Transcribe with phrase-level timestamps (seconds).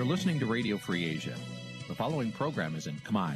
[0.00, 1.36] You're listening to Radio Free Asia.
[1.86, 3.32] The following program is in Khmer.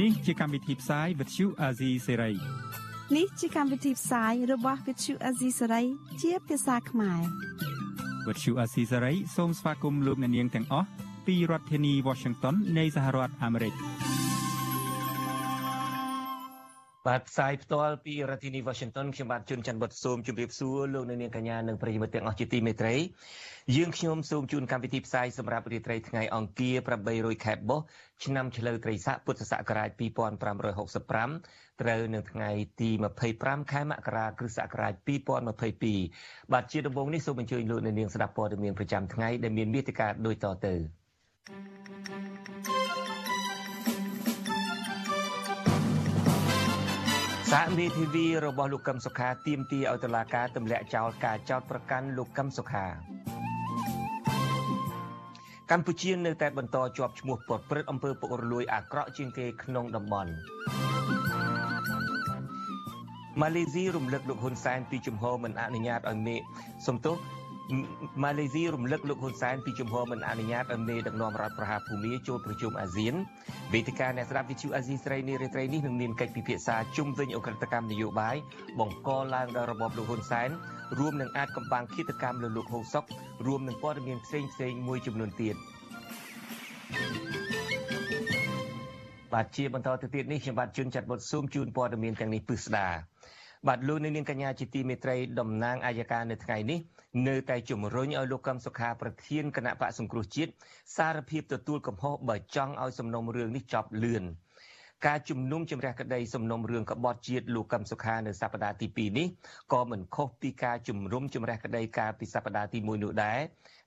[0.00, 2.34] នេះជាកម្មវិធីផ្សាយ Vuthu Azizi Serai
[3.16, 5.86] នេះជាកម្មវិធីផ្សាយរបស់ Vuthu Azizi Serai
[6.22, 7.22] ជាភាសាខ្មែរ
[8.26, 10.88] Vuthu Azizi Serai សូមស្វាគមន៍លោកអ្នកនាងទាំងអស់
[11.26, 13.74] ពីរដ្ឋធានី Washington នៃសហរដ្ឋអាមេរិក។
[17.08, 22.94] បាទផ្សាយផ្ទាល់ពីរដ្ឋធានី Washington ខ្ញុំបាទជួនច័ន្ទបុតសូមជម្រាបសួរលោកអ្នកនាងកញ្ញានិងប្រិយមិត្តទាំងអស់ជាទីមេត្រី
[23.76, 26.76] យើងខ្ញុំសូមជូនកម្មវិធីផ្សាយសម្រាប់រាត្រីថ្ងៃអង្គារ
[27.10, 27.84] 800ខែបុស្ស
[28.24, 32.90] ឆ្នាំឆ្លូវត្រីស័កពុទ្ធសករាជ2565ត្រូវនៅថ្ងៃទី
[33.30, 34.94] 25ខែមករាគ្រិស្តសករាជ
[35.72, 40.74] 2022បាទជាដំបូងនេះសូមអញ្ជើញលោកអ្នកនាងស្ដាប់ព័ត៌មានប្រចាំថ្ងៃដែលមានមេត្តាដូចតទៅ
[41.48, 42.31] thank you
[47.56, 52.86] សហមេធាវីរបស់លោកកឹមសុខាទាមទារឲ្យតុលាការទម្លាក់ចោលការចោទប្រកាន់លោកកឹមសុខា
[55.70, 60.32] កម្ពុជានៅតែបន្តជាប់ឈ្មោះពតព្រឹត្តអំពើពុករលួយអាក្រក់ជាងគេក្នុងតំបន់
[63.40, 66.36] ម៉ាឡេស៊ីរំលឹកលោកហ៊ុនសែនពីជំហរមិនអនុញ្ញាតឲ្យមេ
[66.86, 67.16] សំទោស
[68.22, 73.14] ម៉ាឡេស៊ីរំលឹកលោកហ៊ុនសែនពីជំហរមិនអនុញ្ញាតឲ្យមេដឹកនាំរដ្ឋប្រហារភូមាចូលប្រជុំអាស៊ាន
[73.72, 78.36] វេទិកាអ្នកស្ដាប់វិទ្យុអាស៊ីស្រីនារីត្រីនេះនឹងមានកិច្ចពិភាក្សាជុំវិញអ ுக ្រិតកម្មនយោបាយ
[78.80, 80.48] បង្កឡើងដោយរបបលោកហ៊ុនសែន
[80.98, 83.04] រួមនឹងអាចកំបាំងឃាតកម្មលើលោកហ៊ុនសុក
[83.46, 85.56] រួមនឹងព័ត៌មានផ្សេងផ្សេងមួយចំនួនទៀត
[89.32, 92.88] បាទជាបន្តទៅទៀតនេះខ្ញុំបាទជួនចាត់បុតស៊ូមជូនព័ត៌មានទាំងនេះពិស្ដា
[93.68, 96.78] បាទលោកនាងកញ្ញាជាទីមេត្រីតំណាងអាយកានៅថ្ងៃនេះ
[97.28, 100.50] នៅតែជំរុញឲ្យលោកកឹមសុខាប្រធានគណៈបកសង្គ្រោះជាតិ
[100.96, 104.24] សារភាពទទួលកំហុសបើចង់ឲ្យសំណុំរឿងនេះចប់លឿន
[105.06, 109.26] ការជំនុំជម្រះក្តីសំណុំរឿងក្បត់ជាតិលោកកឹមសុខានៅសប្តាហ៍ទី2នេះ
[109.72, 113.40] ក៏មិនខុសពីការជំរុំជម្រះក្តីកាលពីសប្តាហ៍ទី1នោះដែរ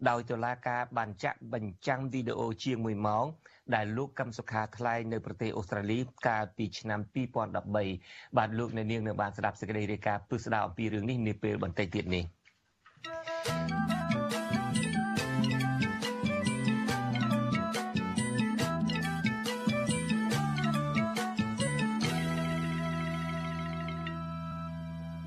[0.09, 3.25] ដោយតុលាការបានចាក់បញ្ចាំងវីដេអូជាង1ម៉ោង
[3.75, 6.99] ដែលលោកកឹមសុខាថ្លែងនៅប្រទេសអូស្ត្រាលីកាលពីឆ្នាំ
[7.63, 12.23] 2013បាទលោកអ្នកនាងនៅបានស្ដាប់សេចក្តីរាយការណ៍ពិស្ដារអំពីរឿងនេះនាពេលបន្តិចទៀតនេះ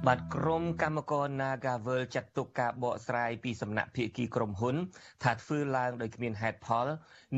[0.09, 4.77] បាទក្រុមកម្មករ Nagavel ចាត់ទុកការបកស្រាយពីសំណាក់ភាគីក្រុមហ៊ុន
[5.23, 6.87] ថាធ្វើឡើងដោយគ្មានហេតុផល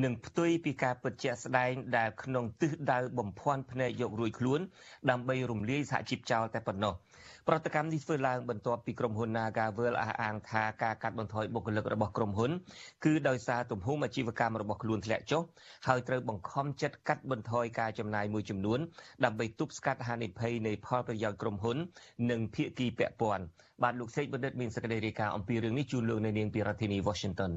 [0.02, 4.60] និងផ្ទុយពីការពិតជាក់ស្ដែងដែលក្នុងទិសដៅបំភាន់ភ្នែកយករួចខ្លួន
[5.10, 6.94] ដើម្បីរំលាយសហជីពចោលតែប៉ុណ្ណោះ។
[7.48, 12.50] ប្រតិកម្មនេះធ្វើឡើងបន្ទាប់ពីក្រុមហ៊ុន Nagavel អះអាងថាការកាត់បន្ថយបុគ្គលិករបស់ក្រុមហ៊ុន
[13.04, 15.42] គឺដោយសារទំហំអាជីវកម្មរបស់ខ្លួនធ្លាក់ចុះ
[15.88, 18.78] ហើយត្រូវបង្ខំចិត្តកាត់បន្ថយការចំណាយមួយចំនួន
[19.24, 21.76] ដើម្បីទប់ស្កាត់ហានិភ័យនៃផលប្រយោជន៍ក្រុមហ៊ុន
[22.30, 23.44] និងភាគីពាក់ព័ន្ធ
[23.82, 27.52] បាទលោកសេកបណ្ឌិតមានសេចក្តីរាយការណ៍អំពីរឿងនេះជូនលោកនៅនាងពីរដ្ឋធានី Washington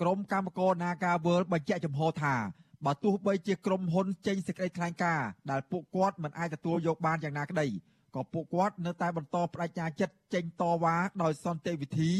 [0.00, 2.34] ក្រុមកម្មករ Nagavel បញ្ជាក់ចំហថា
[2.86, 7.66] បើទោះបីជាក្រុមហ៊ុនចេញសេចក្តីថ្លែងការណ៍ដែលពួកគាត់មិនអាចទទួលយកបានយ៉ាងណាក្តី
[8.14, 12.10] ក៏ពួកគាត់នៅតែបន្តបដិញ្ញាចិត្តចេញតវ៉ាដោយសន្តិវិធី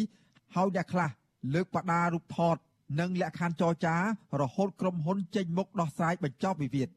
[0.54, 1.10] ហើយអ្នកខ្លះ
[1.54, 2.56] លើកបដារូបថត
[3.00, 3.96] និងលក្ខខណ្ឌចរចា
[4.40, 6.88] រហូតក្រុមហ៊ុនចេញមុខដោះស្រាយបញ្ចប់វិវាទ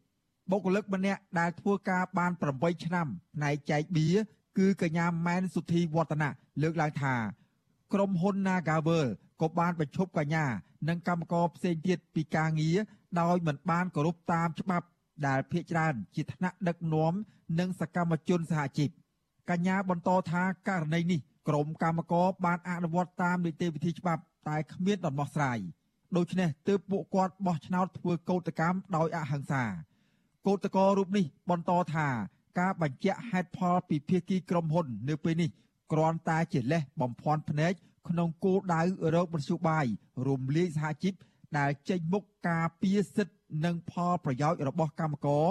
[0.52, 4.08] បុគ្គលិកម្នាក់ដែលធ្វើការបាន8ឆ្នាំផ្នែកចែកបៀ
[4.58, 7.16] គឺកញ្ញាម៉ែនសុធីវឌ្ឍនៈលើកឡើងថា
[7.94, 9.08] ក្រុមហ៊ុន Nagavel
[9.42, 10.46] ក៏បានបញ្ឈប់កញ្ញា
[10.90, 12.78] និងកម្មករផ្សេងទៀតពីការងារ
[13.22, 14.88] ដោយមិនបានគោរពតាមច្បាប់
[15.28, 17.14] ដែលភាគច្រើនជាថ្នាក់ដឹកនាំ
[17.60, 18.90] និងសកម្មជនសហជីព
[19.50, 25.58] កញ្ញាបន្តថាករណីនេះក្រមកម្មករបានអនុវត្តតាមនីតិវិធីច្បាប់តែគ្មានដំណោះស្រាយ
[26.18, 29.64] ដូច្នេះទើបពួកគាត់បោះឆ្នោតធ្វើកោតកម្មដោយអហិង្សា
[30.48, 32.08] កោតកររូបនេះបន្តថា
[32.60, 35.50] ការបញ្ជាក់ហេតុផលពីភាគីក្រុមហ៊ុន នៅពេលនេះ
[35.92, 37.74] គ្រាន់តែជាលេសបំភាន់ភ្នែក
[38.10, 38.82] ក្នុងគោលដៅ
[39.14, 39.86] រោគមធ្យោបាយ
[40.28, 41.14] រំលាយសហជីព
[41.58, 45.46] ដែលចេញមុខការពារសិទ្ធិ និងផលប្រយោជន៍របស់កម្មករ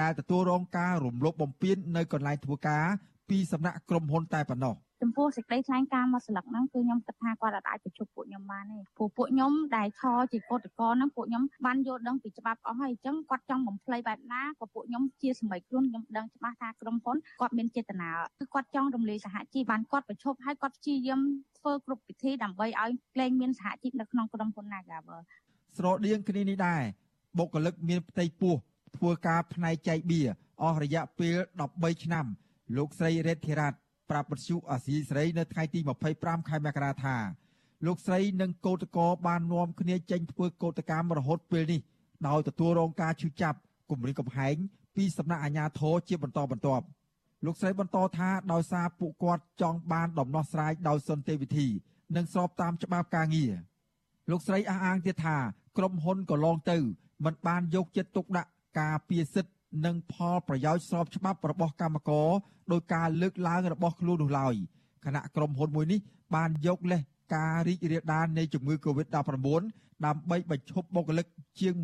[0.00, 2.84] ដែលទទួលរងការរំលោភបំពាននៅកន្លែងធ្វើការ
[3.28, 21.20] ពីសំណាក់ក្រុមហ៊ុនតែប៉ុណ្ណោះចំពោះសេចក្តីថ្លែងការណ៍មកស្លឹកហ្នឹងគឺខ្ញុំគិតថាគាត់អាចប្រជុំពួកខ្ញុំបានទេព្រោះពួកខ្ញុំដែលឈរជាកោតក្រហ្នឹងពួកខ្ញុំបានយល់ដឹងពីច្បាប់អស់ហើយអញ្ចឹងគាត់ចង់បំភ្លៃបែបណាក៏ពួកខ្ញុំជាសមីខ្លួនខ្ញុំដឹងច្បាស់ថាក្រុមហ៊ុនគាត់មានចេតនាគឺគាត់ចង់រំលាយសហជីពបានគាត់ប្រជុំហើយគាត់ព្យាយាម
[21.58, 25.20] ធ្វើគ្រប់វិធីដើម្បីឲ្យក្លែងមានសហជីពនៅក្នុងក្រុមហ៊ុន Nagavel
[25.78, 26.82] ស្រដៀងគ្នានេះដែរ
[27.38, 28.54] បុគ្គលិកមានផ្ទៃពោះ
[28.96, 30.20] ធ្វើការផ្នែកចែកបៀ
[30.62, 31.36] អស់រយៈពេល
[31.70, 32.26] 13ឆ្នាំ
[32.76, 33.74] លោកស្រីរ៉េតធីរ៉ាត
[34.10, 35.80] ប្រាប់បទសុអាស៊ីសេរីនៅថ្ងៃទី
[36.14, 37.16] 25ខែមករាថា
[37.86, 41.80] លោកស្រីនិងកោតកោបាននាំគ្នាចេញធ្វើកោតកម្មរហូតពេលនេះ
[42.28, 43.58] ដោយទទួលរងការឈឺចាប់
[43.90, 44.56] គំរាមកំហែង
[44.96, 46.84] ពីសំណាក់អាជ្ញាធរជាបន្តបន្ទាប់
[47.44, 51.68] លោកស្រីបន្តថាដោយសារពួកគាត់ចង់បានដំណោះស្រាយដោយសន្តិវិធី
[52.16, 53.52] និងស្របតាមច្បាប់ការងារ
[54.30, 55.36] លោកស្រីអះអាងទៀតថា
[55.78, 56.78] ក្រុមហ៊ុនកន្លងទៅ
[57.24, 58.50] មិនបានយកចិត្តទុកដាក់
[58.80, 59.54] ការពារសិទ្ធិ
[59.86, 62.28] និងផលប្រយោជន៍ស្របច្បាប់របស់កម្មករ
[62.72, 64.54] ដោយការលើកឡើងរបស់ខ្លួននោះឡើយ
[65.04, 66.00] គណៈក្រុមហ៊ុនមួយនេះ
[66.34, 67.00] បានយកលេស
[67.36, 69.62] ការរីករាលដាលនៃជំងឺ Covid-19
[70.06, 71.26] ដើម្បីបញ្ឈប់បុគ្គលិក
[71.60, 71.74] ជាង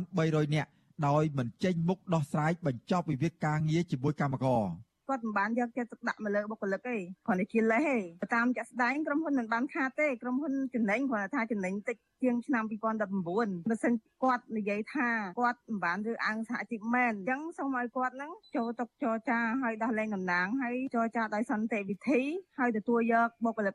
[0.00, 0.70] 1300នាក់
[1.06, 4.64] ដោយមិនចេញមុខដោះស្រាយបញ្ចប់វិវាទការងារជាមួយកម្មករ។
[5.08, 6.96] គាត់មិនបានយកចិត្តទុកដាក់មកលើបុគ្គលិកទេ
[7.26, 7.90] គ្រាន់តែជាលេស
[8.22, 12.64] ទេតាមចាក់ស្ដែងក្រុមហ៊ុនមិនបានខាតទេក្រុមហ៊ុនចំណេញគ្រាន់តែថាចំណេញតិចជាងឆ្នាំ
[13.10, 15.08] 2019បើសិនគាត់និយាយថា
[15.40, 22.20] គាត់មិនបានរើអើងសហជីពមែនអញ្ចឹងសូមឲ្យគាត់នឹងចូលតុចរចាឲ្យដោះលែងតំណែងហើយចរចាដោយសន្តិវិធី
[22.58, 23.74] ហើយទទួលយកបុគ្គលិក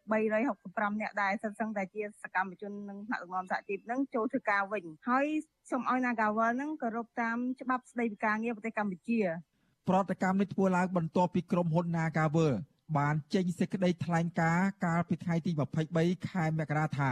[0.52, 5.28] 365នាក់ដែរសិនសឹងតែជាសកម្មជននឹងថ្នាក់ដឹកនាំសហជីពនឹងចូលធ្វើការវិញហើយ
[5.72, 9.22] សូមឲ្យ Nagawal នឹងគោរពតាមច្បាប់ស្តីពីការងារប្រទេសកម្ពុជា
[9.90, 12.54] ប្រតិកម្មនេះធ្វើឡើងបន្ទាប់ពីក្រុមហ៊ុន Nagavel
[12.98, 15.52] បានចេញសេចក្តីថ្លែងការណ៍កាលពីថ្ងៃទី
[15.90, 17.12] 23ខែមករាថា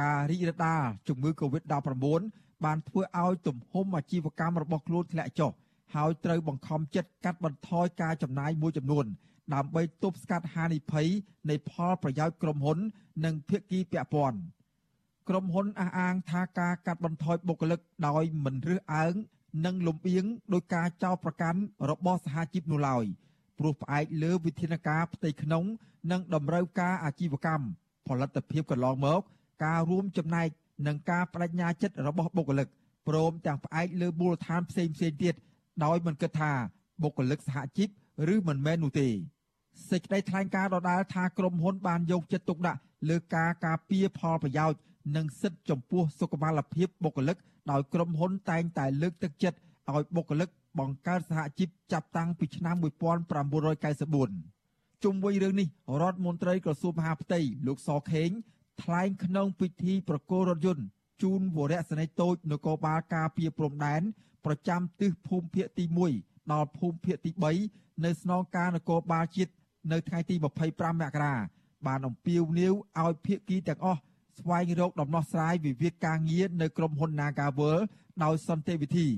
[0.00, 2.22] ការរីករាលដាលជំងឺ Covid-19
[2.64, 5.52] បានធ្វើឲ្យទំហំអាជីវកម្មរបស់ខ្លួនធ្លាក់ចុះ
[5.94, 9.06] ហើយត្រូវបង្ខំចិត្តកាត់បន្ថយការចំណាយមួយចំនួន
[9.54, 11.08] ដើម្បីទប់ស្កាត់ហានិភ័យ
[11.50, 12.78] នៃផលប្រយោជន៍ក្រុមហ៊ុន
[13.24, 14.38] និងភាគីពាក់ព័ន្ធ
[15.28, 19.14] ក្រុមហ៊ុនអះអាងថាការកាត់បន្ថយបុគ្គលិកដោយមិនរើសអើង
[19.64, 21.60] និងលំអៀងដោយការចោទប្រកាន់
[21.90, 23.04] របស់សហជីពនោះឡើយ
[23.58, 25.64] ព្រោះផ្អែកលើវិធានការផ្ទៃក្នុង
[26.10, 27.66] និងតម្រូវការអាជីវកម្ម
[28.08, 29.20] ផលិតភាពកន្លងមក
[29.64, 30.48] ការរួមចំណែក
[30.86, 32.68] និងការបដិញ្ញាចិត្តរបស់បុគ្គលិក
[33.08, 35.34] ព្រមទាំងផ្អែកលើមូលដ្ឋានផ្សេងផ្សេងទៀត
[35.84, 36.52] ដោយមិនគិតថា
[37.02, 37.88] បុគ្គលិកសហជីព
[38.34, 39.08] ឬមិនមែននោះទេ
[39.90, 44.78] សេចក្តីថ្លែងការណ៍ដដែលថាក្រុមហ៊ុនបានយកចិត្តទុកដាក់លើការការពារផលប្រយោជន៍
[45.16, 47.36] និងសិទ្ធិចំពោះសុខុមាលភាពបុគ្គលិក
[47.70, 49.58] ដោយក្រុមហ៊ុនតែងតែលើកទឹកចិត្ត
[49.94, 50.48] ឲ្យបុគ្គលិក
[50.78, 52.76] បង្កើតសហជីពចាប់តាំងពីឆ្នាំ
[53.74, 55.68] 1994ជុំវិញរឿងនេះ
[56.00, 58.30] រដ្ឋមន្ត្រីក្រសួងមហាផ្ទៃលោកសខេង
[58.82, 60.84] ថ្លែងក្នុងពិធីប្រគល់រថយន្ត
[61.22, 64.02] ជូនវរៈសេនីយ៍តូចនគរបាលការពារព្រំដែន
[64.44, 65.84] ប្រចាំទិសភូមិភាគទី
[66.18, 67.30] 1ដល់ភូមិភាគទី
[67.68, 69.52] 3នៅស្នងការនគរបាលជាតិ
[69.92, 70.34] នៅថ្ងៃទី
[70.68, 71.34] 25មករា
[71.86, 74.00] បានអំពាវនាវឲ្យភាគីទាំងអស់
[74.38, 77.78] ស្វែងរកដំណោះស្រាយវិវាទការងារនៅក្រុមហ៊ុន Nagawal
[78.24, 79.08] ដោយសន្តិវិធី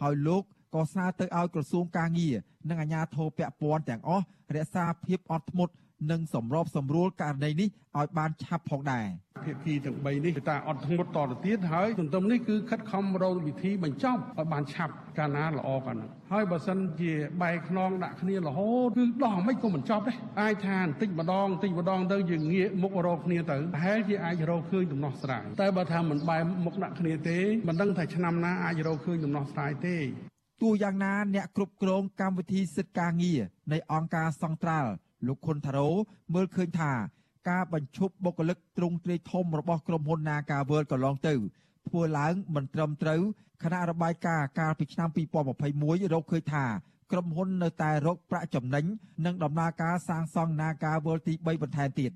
[0.00, 0.42] ហើយលោក
[0.74, 2.34] ក៏ស្នើទៅឲ្យក្រសួងការងារ
[2.68, 4.24] និងអាជ្ញាធរពាក់ព័ន្ធទាំងអស់
[4.56, 5.72] រក្សាភាពអត់ធ្មត់
[6.10, 7.68] និងសម្របសម្រួលករណីនេះ
[7.98, 9.06] ឲ្យបានឆាប់ផងដែរ
[9.44, 17.12] ភាគីទាំង3នេះគឺតាអត់ធ្មត់តទៅទៀតហើយទន្ទឹមនេះគឺខិតខំរកវិធីបញ្ចប់ឲ្យបានឆាប់កាលណាល្អកាលណាហើយបើសិនជា
[17.42, 27.38] បែកខ្នងដាក់គ្នារហូតគឺដោះមិនក៏មិនចប់ដែរអាចថាបន្តិចម្ដងបន្តិចម្ដងទៅយើងងាកមុខរកគ្នាទៅប្រហែលជាអាចរកឃើញដំណោះស្រាយតែបើថាមិនបែកមុខដាក់គ្នាទេ
[27.68, 29.96] មិនដឹងថាឆ្នាំណាអាចរកឃើញដំណោះស្រាយទេ
[30.62, 33.40] ទោះយ៉ាងណាអ្នកគ្រប់គ្រងកម្មវិធីសិទ្ធិការងារ
[33.72, 34.92] នៃអង្គការសង្ត្រាល់
[35.26, 35.88] លោកខុនថារ៉ូ
[36.34, 36.92] មើលឃើញថា
[37.50, 41.34] ការបញ្ឈប់បុគ្គលិកទ្រង់ទ្រាយធំរបស់ក្រុមហ៊ុន Naga World កន្លងទៅ
[41.88, 43.20] ធ្វើឡើងមិនត្រឹមត្រូវ
[43.62, 45.08] គណៈរបាយការណ៍កាលពីឆ្នាំ
[45.60, 46.64] 2021រកឃើញថា
[47.12, 48.84] ក្រុមហ៊ុននៅតែរកប្រាក់ចំណេញ
[49.24, 52.10] និងដំណើរការសាងសង់ Naga World ទី3បន្ថែមទៀត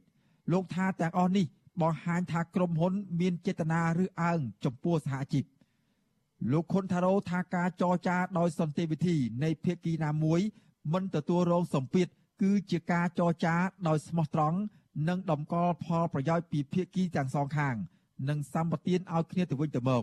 [0.53, 1.47] លោកថាទាំងអស់នេះ
[1.83, 5.45] បង្ហាញថាក្រុមហ៊ុន មានចេតនាឬអើងចំពោះសហជីព
[6.53, 10.41] លោកខុនថារ៉ូថាការចរចាដោយសន្តិវិធីនៃភាគីណាមួយ
[10.93, 12.09] មិនទទួលរងសម្ពាធ
[12.43, 13.55] គឺជាការចរចា
[13.89, 14.59] ដោយស្មោះត្រង់
[15.09, 17.75] និងដំកល់ផលប្រយោជន៍ពីភាគីទាំងសងខាង
[18.29, 20.03] និងសម្បទានឲ្យគ្នាទៅវិញទៅមក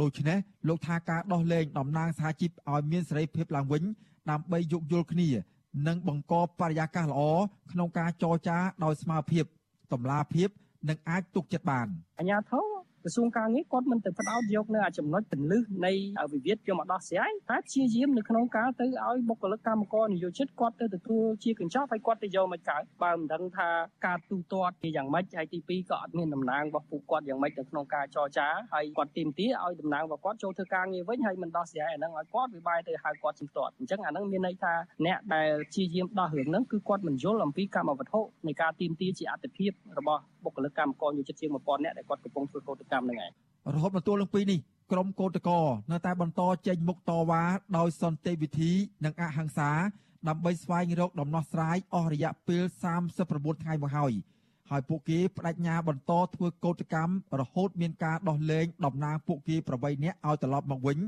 [0.00, 3.82] ដូច្នេះលោកថាការដោះលែងតំណាងសហជីពឲ្យមានសេរីភាពឡើងវិញ
[4.30, 5.28] ដើម្បីយោគយល់គ្នា
[5.86, 7.20] និងបង្កបរិយាកាសល្អ
[7.72, 9.44] ក្នុងការចរចាដោយស្មារភាព
[9.92, 10.48] តម្លាភាព
[10.88, 11.86] និងអាចទុកចិត្តបាន
[12.18, 12.60] អញ្ញាធិ
[13.04, 15.92] ក្រសួងការងារគាត់មិនទៅផ្ដោតយកនៅចំណុចពលិះនៃ
[16.32, 23.68] វិវាទយកមកដោះស្រាយតែព្យាយាមនៅក្នុងការទៅឲ្យបុគ្គលិកកម្មករនិយោជិតគាត់ទៅទទួលជាកញ្ចប់ហើយគាត់ទៅយកមកកើតបើមិនដឹងថា
[24.06, 34.72] ការទូទាត់ជាយ៉ាងម៉េចហើយទី2ក៏អត់មានតំណាងរបស់ពួកគាត់យ៉ាងម៉េចនៅក្នុងការចរចាហើយគាត់ទីមទីឲ្យតំណាងរបស់គាត់ចូលធ្វើការងារវិញហើយមិនដោះស្រាយអាហ្នឹងឲ្យគាត់វាបែរទៅហៅគាត់ជំទាត់អញ្ចឹងអាហ្នឹងមានន័យថា
[35.06, 43.30] អ្នកដែលព្យាយាមដោះរឿងហ្នឹងគឺគាត់មិនយល់អំពីកម្មវត្ថុនៃការទីមទីជាអត្តភាពរបស់បុគ្គលិកកម្មករនិយោជិតជាង1000នាក់ដែលគាត់កំពុងធ្វើកោតកម្មហ្នឹងឯង
[43.74, 44.60] រហូតមកទល់នឹងពេលនេះ
[44.92, 47.42] ក្រុមកោតក្រនៅតែបន្តចេញមុខតវ៉ា
[47.78, 48.72] ដោយសន្តិវិធី
[49.04, 49.70] និងអហិង្សា
[50.28, 52.62] ដើម្បីស្វែងរកដំណោះស្រាយអស់រយៈពេល
[53.12, 54.12] 39ថ្ងៃមកហើយ
[54.70, 60.98] ហើយពួកគេបដិញ្ញាបន្តធ្វើកោតកម្មរហូតមានការដោះលែងតំណាងពួកគេ8នាក់ឲ្យត្រឡប់មកវិញ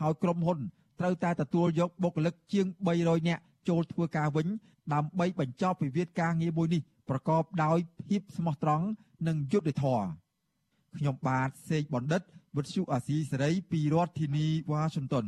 [0.00, 0.58] ហើយក្រុមហ៊ុន
[1.00, 2.66] ត្រូវតែទទួលយកបុគ្គលិកជាង
[2.98, 4.46] 300នាក់ចូលធ្វើការវិញ
[4.94, 8.86] ដើម្បីបញ្ចប់វិវាទការងារមួយនេះប្រកបដោយភាពស្មោះត្រង់
[9.26, 10.08] និងយុត្តិធម៌
[10.96, 12.22] ខ្ញុំបាទសេកបណ្ឌិត
[12.56, 15.26] វិទ្យុអាស៊ីសេរីពីរដ្ឋធានីវ៉ាស៊ីនតោន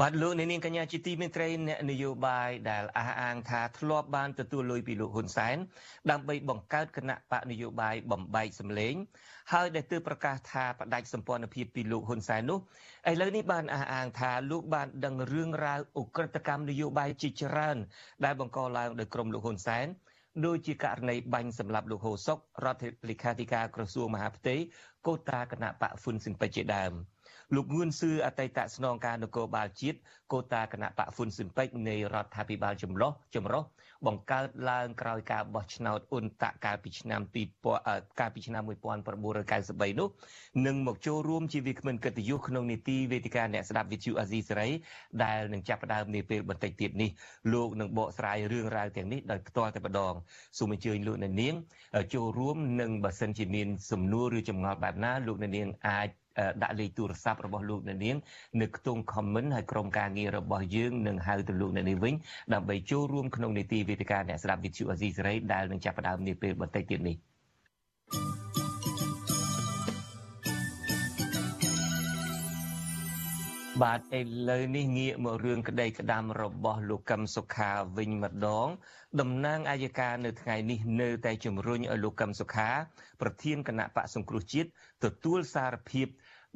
[0.00, 5.56] បាទលោកអ្នកនាងកញ្ញាជាទីមេត្រីអ្នកនយោបាយដែលអះអាងថាធ្លាប់បានទទួលលុយពីលោកហ៊ុនសែន
[6.10, 8.94] ដើម្បីបង្កើតគណៈបកនយោបាយបំបែកសម្លេង
[9.52, 12.58] ហើយដែលទើបប្រកាសថាបដិសម្ព័ន្ធភាពពីលោកហ៊ុនសែននោះ
[13.10, 17.76] ឥឡូវនេះបានអះអាងថាលោកបានដឹងរឿងរ៉ាវអ ுக ្រិតកម្មនយោបាយជាច្រើន
[18.24, 19.86] ដែលបង្កឡើងដោយក្រុមលោកហ៊ុនសែន
[20.46, 24.56] ដូចជាករណីបាញ់សម្លាប់លោកហូសុករដ្ឋលេខាធិការក្រសួងមហាផ្ទៃ
[25.06, 26.92] កូតាគណៈបកហ្វុនស៊ិនពេជ្រជាដើម។
[27.54, 29.98] លោកងឿនសឿអតីតស្នងការនគរបាលជាតិ
[30.32, 33.62] កូតាគណៈបកហ្វុនស៊ិនពេជ្រនៃរដ្ឋាភិបាលចម្លោះចម្រុះ
[34.06, 37.20] បង្កើតឡើងក្រោយការបោះឆ្នោតអ៊ុនតាក់កាលពីឆ្នាំ
[37.70, 40.08] 2000កាលពីឆ្នាំ1993នោះ
[40.66, 44.68] នឹងមកចូលរួមជាវាគ្មិនកិត្តិយសក្នុងនីតិវេទិកាអ្នកស្ដាប់វិទ្យុអាស៊ីសេរី
[45.24, 47.10] ដែលនឹងចាប់ផ្ដើមនាពេលបន្តិចទៀតនេះ
[47.52, 50.14] លោកនឹងបកស្រាយរឿងរ៉ាវទាំងនេះដោយផ្ទាល់តែម្ដង
[50.58, 51.54] សូមអញ្ជើញលោកអ្នកនាង
[52.14, 56.08] ចូលរួមនឹងបើសិនជាមានសំណួរឬចម្ងល់បែបណាលោកអ្នកនាងអាច
[56.62, 58.16] ដាក់លេខទូរស័ព្ទរបស់លោកអ្នកនាង
[58.60, 62.14] នៅខ្ទង់ comment ហើយក្រុមការងាររបស់យើងនឹងហៅទៅលោកអ្នកនាងវិញ
[62.54, 67.16] ដើម្បីចូលរួមក្នុងនីតិវេទិកាអ្នកស្ដាប់វិទ្យុអាស៊ីសេរីដែលនឹងចាប់ផ្ដើមនាពេលបន្តិចទៀតនេះ
[73.82, 78.68] បាទឥឡូវនេះងាកមករឿងក្តីក្តាំរបស់លោកកឹមសុខាវិញម្ដង
[79.20, 82.68] តំណាងអាយកានៅថ្ងៃនេះនៅតែជំរុញឲ្យលោកកឹមសុខា
[83.20, 84.68] ប្រធានគណៈបកសង្គ្រោះជាតិ
[85.04, 86.06] ទទួលសារភាព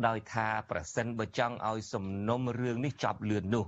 [0.07, 3.67] ដោយថាប្រសិនបើចង់ឲ្យសំណុំរឿងនេះចប់លឿននោះ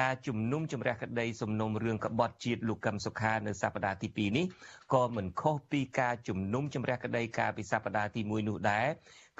[0.00, 4.46] ការជំនុំជម្រះក្តីសំណុំរឿងក្បត់ជាតិលោកកឹមសុខានៅសប្តាហ៍ទី2នេះ
[4.94, 8.86] ក៏មិនខុសពីការជំនុំជម្រះក្តីកាលពីសប្តាហ៍ទី1នោះដែរ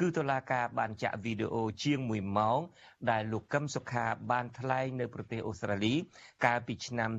[0.01, 2.59] គឺតុលាការបានចាក់វីដេអូជាង1ម៉ោង
[3.11, 5.95] ដែលលោកកឹមសុខាបានថ្លែងនៅប្រទេសអូស្ត្រាលី
[6.45, 7.11] កាលពីឆ្នាំ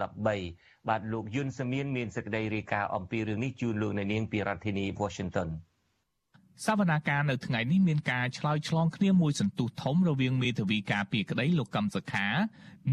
[0.00, 5.50] 2013បាទលោកយុនសមៀនមានសេចក្តីរាយការណ៍អំពីរឿងនេះជូនលោកនៅនាងពីរដ្ឋធានី Washington
[6.66, 12.26] សវនាការនៅថ្ងៃនេះមានការឆ្លើយឆ្លងគ្នាមួយសន្ទុះធំរវាងមេធាវីការពីក្តីលោកកឹមសុខា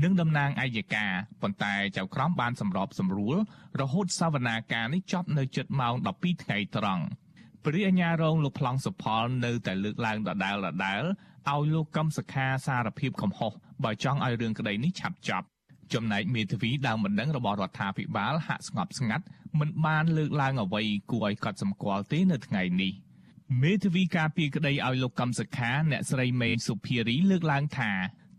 [0.03, 1.11] និងតំណាងអัยការ
[1.41, 3.37] ប៉ុន្តែចៅក្រមបានសម្របសម្រួល
[3.81, 7.03] រហូតសវនាការនេះចប់នៅជិតម៉ោង12ថ្ងៃត្រង់
[7.65, 11.01] ព្រះអញ្ញារងលោកប្លង់សុផលនៅតែលើកឡើងដដែលដដែល
[11.49, 13.51] ឲ្យលោកកឹមសុខាសារភាពកំហុស
[13.83, 15.47] បើចង់ឲ្យរឿងក្តីនេះឆាប់ចប់
[15.93, 19.25] ចំណែកមេធាវីដើមបណ្ដឹងរបស់រដ្ឋាភិបាលហាក់ស្ងប់ស្ងាត់
[19.59, 22.93] មិនបានលើកឡើងអ្វីគួរឲ្យកត់សម្គាល់ទេនៅថ្ងៃនេះ។
[23.61, 27.91] មេធាវីការពីក្តីឲ្យលោកកំសខាអ្នកស្រីមេសុភារីលើកឡើងថា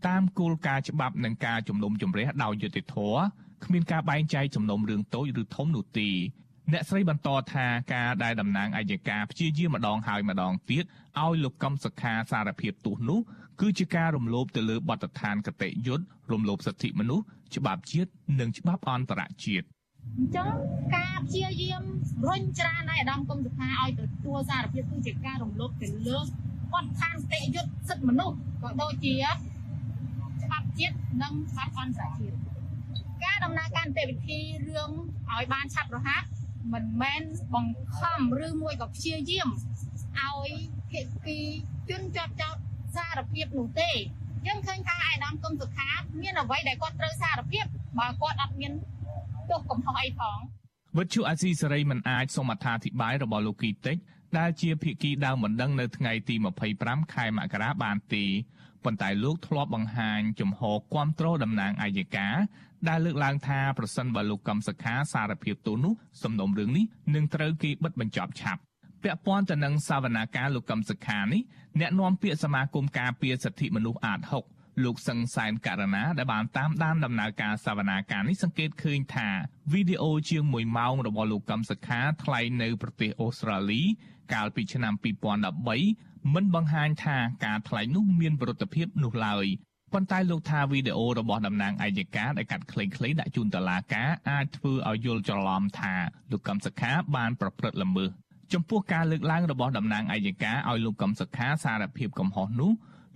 [0.07, 3.21] តាមគោលការណ៍ច្បាប់និងការជំនុំជម្រះដោយយុត្តិធម៌
[3.65, 6.09] គ្មានការបែងចែកជំនុំរឿងតូចឬធំនោះទេ
[6.71, 10.83] អ្នកស្រីបន្តថាការដែលតំណាងអัยការព្យាយាមម្ដងហើយម្ដងទៀត
[11.21, 13.19] ឲ្យលោកកំសខាសារភាពទោសនោះ
[13.61, 17.25] គឺជាការរំលោភទៅលើបទដ្ឋានកតេយុត្តរំលោភសិទ្ធិមនុស្ស
[17.55, 19.65] ច្បាប់ជាតិនិងច្បាប់អន្តរជាតិ។
[20.17, 20.51] អញ្ចឹង
[20.95, 21.83] ការព្យាយាម
[22.27, 26.19] រុញច្រានឲ្យអាដាមគុំសុខាឲ្យទទួលសារភាពគឺជាការរំលោភទៅលើ
[26.71, 29.13] គាត់ឋានតិយុត្តសិទ្ធិមនុស្សក៏ដូចជា
[30.43, 32.37] ច្បាប់ជាតិនិងច្បាប់អន្តរជាតិ
[33.23, 34.39] ការដំណើរការនីតិវិធី
[34.69, 34.91] រឿង
[35.31, 36.23] ឲ្យបានឆាប់រហ័ស
[36.73, 39.49] មិនមែនបង្ខំឬមួយក៏ព្យាយាម
[40.19, 40.49] ឲ្យ
[40.89, 41.39] ភាគី
[41.89, 42.55] ជនជាប់ចោត
[42.95, 43.91] សារភាពនោះទេ
[44.47, 45.89] យើងឃើញថាអាដាមគុំសុខា
[46.21, 47.65] មានអ្វីដែលគាត់ត្រូវសារភាព
[47.99, 48.73] បើគាត់អត់មាន
[49.51, 50.37] ទោសកំហុសអីផង
[50.97, 53.97] វិទ្យុអាស៊ីសេរីមិនអាចសូមអត្ថាធិប្បាយរបស់លោកគីតិច
[54.37, 56.35] ដែលជាភាគីដើមបណ្ដឹងនៅថ្ងៃទី
[56.73, 58.25] 25ខែមករាបានទេ
[58.83, 60.61] ប៉ុន្តែលោកធ្លាប់បង្ហាញចំហ
[60.93, 62.27] គាំទ្រតំណាងអាយកា
[62.89, 65.93] ដែលលើកឡើងថាប្រសិនបើលោកកំសខាសារភាពទោសនោះ
[66.23, 68.61] សំណុំរឿងនេះនឹងត្រូវគេបិទបញ្ចប់ឆាប់
[69.03, 71.41] ពាក់ព័ន្ធទៅនឹងសវនាការលោកកំសខានេះ
[71.79, 79.29] អ្នកនាំពាក្យសមាគមការពារសិទ្ធិមនុស្សអាត6 លោកសឹងសែនករណាដែលបានតាមដានដំណើរការសវនាការនេះសង្កេតឃើញថា
[79.73, 83.81] វីដេអូជាង1ម៉ោងរបស់លោកកឹមសុខាថ្លែងនៅប្រទេសអូស្ត្រាលី
[84.33, 84.93] កាលពីឆ្នាំ
[85.63, 89.45] 2013មិនបង្ហាញថាការថ្លែងនោះមានប្រតិភិបនោះឡើយ
[89.93, 95.93] ប៉ុន្តែលោកថាវីដេអូរបស់តំណាងអัยការដែលកាត់ខ្លីៗដាក់ជូនតុលាការអាចធ្វើឲ្យយល់ច្រឡំថា
[96.31, 98.09] លោកកឹមសុខាបានប្រព្រឹត្តល្មើស
[98.53, 102.71] ចំពោះការលើកឡើងរបស់តំណាងអัยការឲ្យលោកកឹមសុខាសារភាពកំហុសនោះ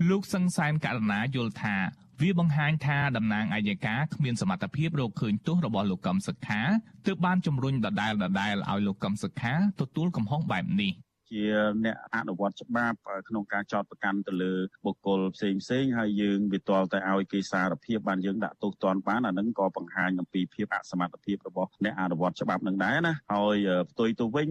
[0.09, 1.75] លោកសង្សានករណាយល់ថា
[2.21, 6.61] វាបង្ហាញថាតំណាងអัยការគ្មានសមត្ថភាពរកឃើញទោសរបស់លោកកឹមសុខា
[7.05, 10.91] ទើបបានជំរុញដដែលដដែលឲ្យលោកកឹមសុខាទទួលកំហុសបែបនេះ
[11.35, 11.45] ជា
[11.85, 12.97] អ្នកអនុវត្តច្បាប់
[13.29, 14.53] ក្នុងការចោទប្រកាន់ទៅលើ
[14.85, 23.57] បុគ្គលផ្សេងផ្សេងហើយយើងវាទាល់តែឲ្យគេសារភាពបានយើងដាក់ទោសទណ្ឌបានអានឹងក៏បង្ហាញអំពីភាពអសមត្ថភាពរបស់អ្នកអនុវត្តច្បាប់នឹងដែរណាហើយ
[23.91, 24.49] ផ្ទុយទៅវិញ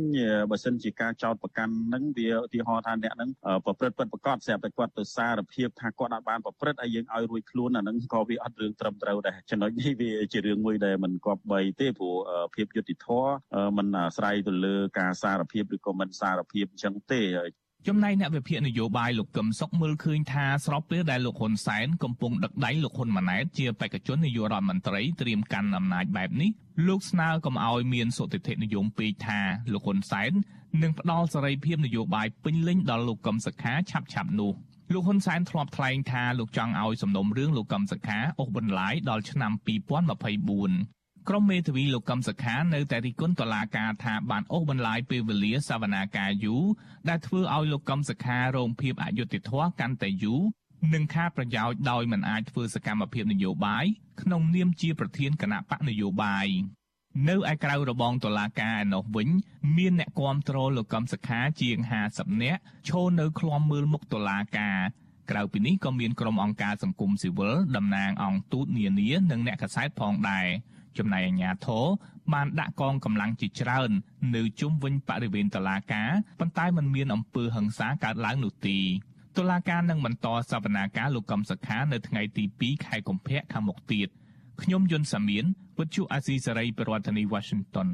[0.50, 3.30] បើសិនជាការចោទប្រកាន់នឹងវាឧទាហរណ៍ថាអ្នកនឹង
[3.64, 12.16] ប្រព្រឹត្តពិតប្រកបស្រាប់តែគាត់ទៅសារភាពថាគាត់អាចបានប្រព្រឹត្តហើយយើងឲ្យរួចខ្លួនអានឹងក៏វាអត់រឿងត្រឹមត្រូវដែរចំណុចនេះវាជារឿងមួយដែលមិនគប្បីទេព្រោះ
[12.54, 13.34] ភាពយុត្តិធម៌
[13.76, 17.22] มันអាស្រ័យទៅលើការសារភាពឬក៏មិនសារភាពអញ្ចឹងទេ
[17.88, 26.50] ចំណែកអ្នកវិភាគនយោបាយលោកកឹមសុខមើលឃើញថាស្របពេលដែលលោកហ៊ុនសែនកំពុងដឹកដៃលោកហ៊ុនម៉ាណែតជាបេក្ខជននាយករដ្ឋមន្ត្រីត្រៀមកាន់អំណាចបែបនេះ
[26.88, 29.40] លោកស្នើកុំឲ្យមានសុតិធិនិយមពេកថា
[29.72, 30.32] លោកហ៊ុនសែន
[30.82, 34.52] នឹងផ្ដល់សេរីភាពនយោបាយពេញលេញដល់លោកកឹមសុខាឆាប់ឆាប់នោះ
[34.92, 46.64] លោកហ៊ុនសែនធ្លាប់ថ្លែងថាលោកចង់ឲ្យសំណុំរឿងលោកកឹមសុខាអូសបន្លាយដល់ឆ្នាំ2024 ក្រុមមេធាវីលោកកឹមសុខានៅតែរិះគន់តុលាការថាបានអូសបន្លាយពេលវេលាសវនាការយូរ
[47.08, 50.42] ដែលធ្វើឲ្យលោកកឹមសុខារងភាពអយុត្តិធម៌កាន់តែយូរ
[50.94, 53.84] និងខាតប្រយោជន៍ដោយមិនអាចធ្វើសកម្មភាពនយោបាយ
[54.20, 56.48] ក្នុងនាមជាប្រធានគណៈបកនយោបាយ
[57.28, 59.28] នៅឯក្រៅរបងតុលាការឯណោះវិញ
[59.76, 61.76] មានអ្នកគាំទ្រលោកកឹមសុខាជាង
[62.10, 64.78] 50នាក់ឈរនៅឃ្លាំមើលមុខតុលាការ
[65.30, 70.48] ក្រៅពីនេះក៏មានក្រុមអង្គការសង្គមស៊ីវិលតំណាងអង្គទូតនានានិងអ្នកកសែតផងដែរ
[70.98, 71.84] ចំណែកអាជ្ញាធរ
[72.32, 73.90] បានដាក់កងកម្លាំងជាច្រើន
[74.36, 76.10] នៅជុំវិញបរិវេណតុលាការ
[76.40, 78.78] ប៉ុន្តែมันមានអំពើហិង្សាកើតឡើងនោះទេ
[79.38, 84.08] តុលាការនឹងបន្តសវនាការលោកកំសខានៅថ្ងៃទី2ខែកុម្ភៈខាងមុខទៀត
[84.62, 85.44] ខ្ញុំយុនសាមៀន
[85.78, 87.88] វិទ្យុអាស៊ីសេរីប្រធានាធិបតី Washington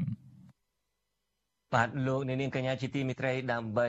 [1.75, 3.87] បាទលោកអ្នកនាងកញ្ញាជាទីមេត្រីដើម្បី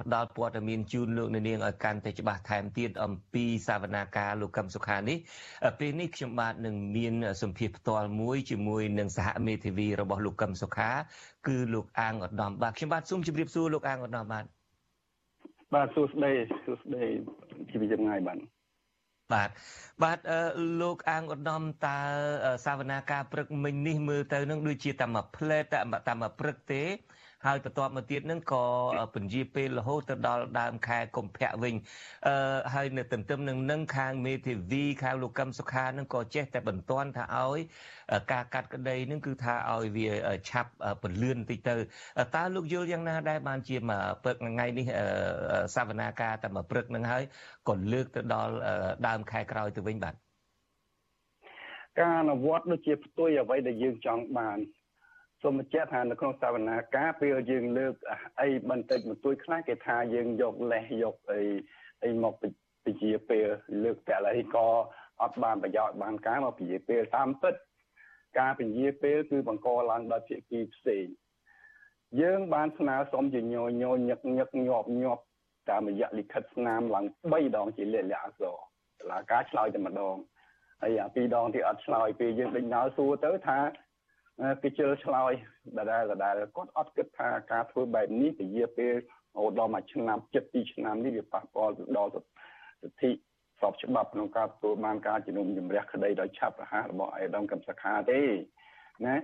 [0.00, 5.18] ផ្ដល់ព័ត៌មានជូនលោកអ្នកនាងឲ្យកាន់តែច្បាស់ថែមទៀតអំពីសវនាការលោកកឹមសុខានេះ
[5.80, 10.90] ពេលនេះខ្ញុំបាទនឹងមានសម្ភារផ្ទាល់មួយជាមួយនឹងសហមេធាវីរបស់លោកកឹមសុខា
[11.46, 14.44] គឺលោកអាងឧត្តមបាទខ្ញុំបាទសូមជម្រាបសួរលោកអាងឧត្តមបាទ
[15.74, 16.32] បាទសួស្តី
[16.64, 17.04] សួស្តី
[17.70, 18.38] ជីវិតចម្ងាយបាទ
[19.32, 19.48] បាទ
[20.02, 20.18] បាទ
[20.80, 21.98] លោកអាងឧត្តមតើ
[22.64, 25.64] សាវនាការព្រឹកមិញនេះមើលទៅនឹងដូចជាតែមួយផ្លែត
[26.08, 26.82] តែមួយព្រឹកទេ
[27.46, 28.64] ហើយបន្ទាប់មកទៀតនឹងក៏
[29.14, 31.74] ពន្យាពេលរហូតទៅដល់ដើមខែកុម្ភៈវិញ
[32.26, 37.58] អឺហើយនៅទន្ទឹមនឹងនឹងខាងមេធាវីខាងលោកកឹមសុខានឹងក៏ចេះតែបន្ទាន់ថាឲ្យ
[38.32, 40.08] ការកាត់ក្តីនឹងគឺថាឲ្យវា
[40.50, 40.70] ឆាប់
[41.02, 41.74] ពន្លឿនតិចទៅ
[42.36, 44.86] តើលោកយល់យ៉ាងណាដែរបានជាមកព្រឹកថ្ងៃនេះ
[45.76, 47.22] សវនាការតែមកព្រឹកនឹងហើយ
[47.68, 48.52] ក៏លើកទៅដល់
[49.06, 50.14] ដើមខែក្រោយទៅវិញបាទ
[52.00, 54.58] ការអនុវត្តដូចជាផ្ទុយអ្វីដែលយើងចង់បាន
[55.42, 57.94] សូមបញ្ជាក់ថានៅក្នុងសវនាការពេលយើងលើក
[58.40, 61.42] អីបន្តិចបន្តួចខ្លះគេថាយើងយកលេសយកអី
[62.04, 62.34] អីមក
[62.84, 63.46] ពជាពេល
[63.84, 64.66] លើកតែឡើយក៏
[65.22, 67.54] អត់បានប្រយោជន៍បានការមកពជាពេលតាមពិត
[68.38, 71.06] ការពជាពេលគឺបង្កឡើងដោយភាគីផ្សេង
[72.20, 75.22] យើងបានស្នើសុំជាញយញញឹកញឹកញាប់ញាប់
[75.70, 78.56] តាមរយៈលិខិតស្នាមឡើង3ដងជាលាក់លាក់អក្សរ
[79.00, 80.16] តឡាការឆ្លើយតែម្ដង
[80.82, 83.58] ហើយអាពីរដងទីអត់ឆ្លើយពេលយើងដេញដោលសួរទៅថា
[84.62, 85.32] គេជិលឆ្លើយ
[85.78, 93.10] ដដែលដដែលគាត់អត់គិតថាការធ្វើបែបនេះពជាពេលរហូតដល់មួយឆ្នាំចិត្ត2ឆ្នាំនេះវាប៉ះពាល់ដល់សិទ្ធិ
[93.58, 98.22] ស្របច្បាប់ក្នុងការទទួលបានការជំនុំជម្រះក្តីដោយឆាប់រហ័សរបស់អេដាមកំសខាទេ
[99.06, 99.16] ណា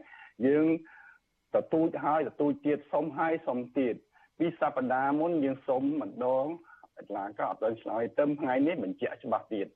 [0.47, 0.67] យើង
[1.55, 3.95] ទទូចហើយទទូចទៀតសុំហើយសុំទៀត
[4.39, 6.47] ពីសប្តាហ៍មុនយើងសុំម្ដង
[7.07, 9.69] តឡាការអត់ដល់ឆ្លើយទៅថ្ងៃនេះបញ្ជាក់ច្បាស់ទៀត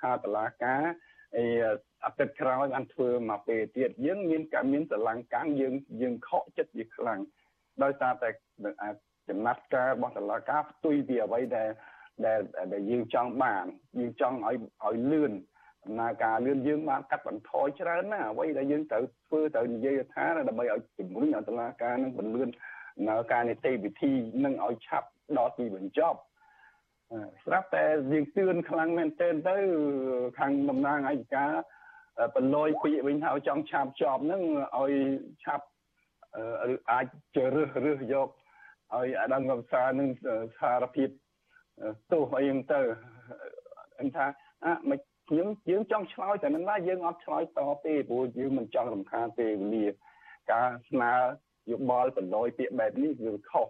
[0.00, 0.82] ថាតឡាការ
[1.36, 1.44] អី
[2.04, 7.20] អាទិត្យក្រោយបានធ្វើមកពេលទៀតយើងមានការមានស្រឡាំងកាំងយើងយើងខកចិត្តវាខ្លាំង
[7.82, 8.28] ដោយសារតែ
[9.28, 11.70] ចំណាត់ការរបស់តឡាការផ្ទុយពីអ្វីដែល
[12.26, 12.40] ដែល
[12.72, 13.64] ដែលយើងចង់បាន
[13.98, 15.32] យើងចង់ឲ្យឲ្យលឿន
[15.84, 22.48] ដំណើរការលឿនយើងបានកាត់បន្ថយច្រើនណាអ្វីដែលយើងត្រូវធ្វើត្រូវនិយាយថាដើម្បីឲ្យជំរុញឲ្យតឡាការនឹងបន្លឿន
[22.96, 24.12] ដំណើរការនីតិវិធី
[24.44, 26.18] នឹងឲ្យឆាប់ដល់ទីបញ្ចប់
[27.44, 29.56] ស្រាប់តែយើងទឿនខ្លាំងមែនទែនទៅ
[30.38, 31.46] ខាងតំណាងអាយកា
[32.36, 34.42] បន្លយពាក្យវិញថាចង់ឆាប់ចប់ហ្នឹង
[34.78, 34.92] ឲ្យ
[35.44, 35.66] ឆាប់
[36.72, 38.28] ឬអាចជ្រើសរើសយក
[38.94, 40.08] ឲ្យអាដាមកំសានឹង
[40.60, 41.08] សារភាព
[42.12, 42.80] ទោសអីហ្នឹងទៅ
[44.00, 44.28] អញ្ចឹង
[44.66, 44.98] ថាអមិន
[45.36, 49.86] យើងយើងចង់ឆ្លើយតែមិនណាយើងអត់ឆ្លើយតទេព្រោះយើងមិនចង់រំខានទេវេលា
[50.52, 51.12] ការស្នើ
[51.70, 53.66] យោបល់បន្លយពាក្យបែបនេះវាខុស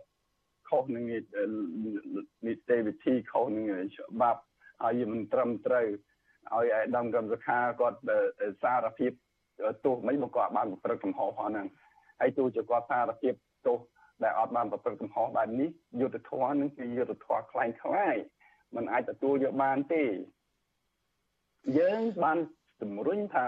[0.70, 1.06] ខុសនឹង
[2.46, 4.42] នីតិវិធីខុសនឹងច្បាប់
[4.84, 5.88] ហើយមិនត្រឹមត្រូវ
[6.54, 8.00] ឲ្យឯដំកម្មសខាគាត់
[8.64, 9.12] សារភាព
[9.86, 11.68] ទោសមិនមកគាត់បានប្រព្រឹត្តកំហុសហ្នឹង
[12.20, 13.34] ហើយទោះជាគាត់សារភាព
[13.68, 13.80] ទោស
[14.24, 15.70] ដែលអត់បានប្រព្រឹត្តកំហុសបែបនេះ
[16.02, 18.16] យុទ្ធធម៌នឹងជាយុទ្ធធម៌คล้ายคล้าย
[18.76, 20.04] มันអាចទទួលយកបានទេ
[21.80, 22.38] យើងបាន
[22.82, 23.46] ជំរុញថា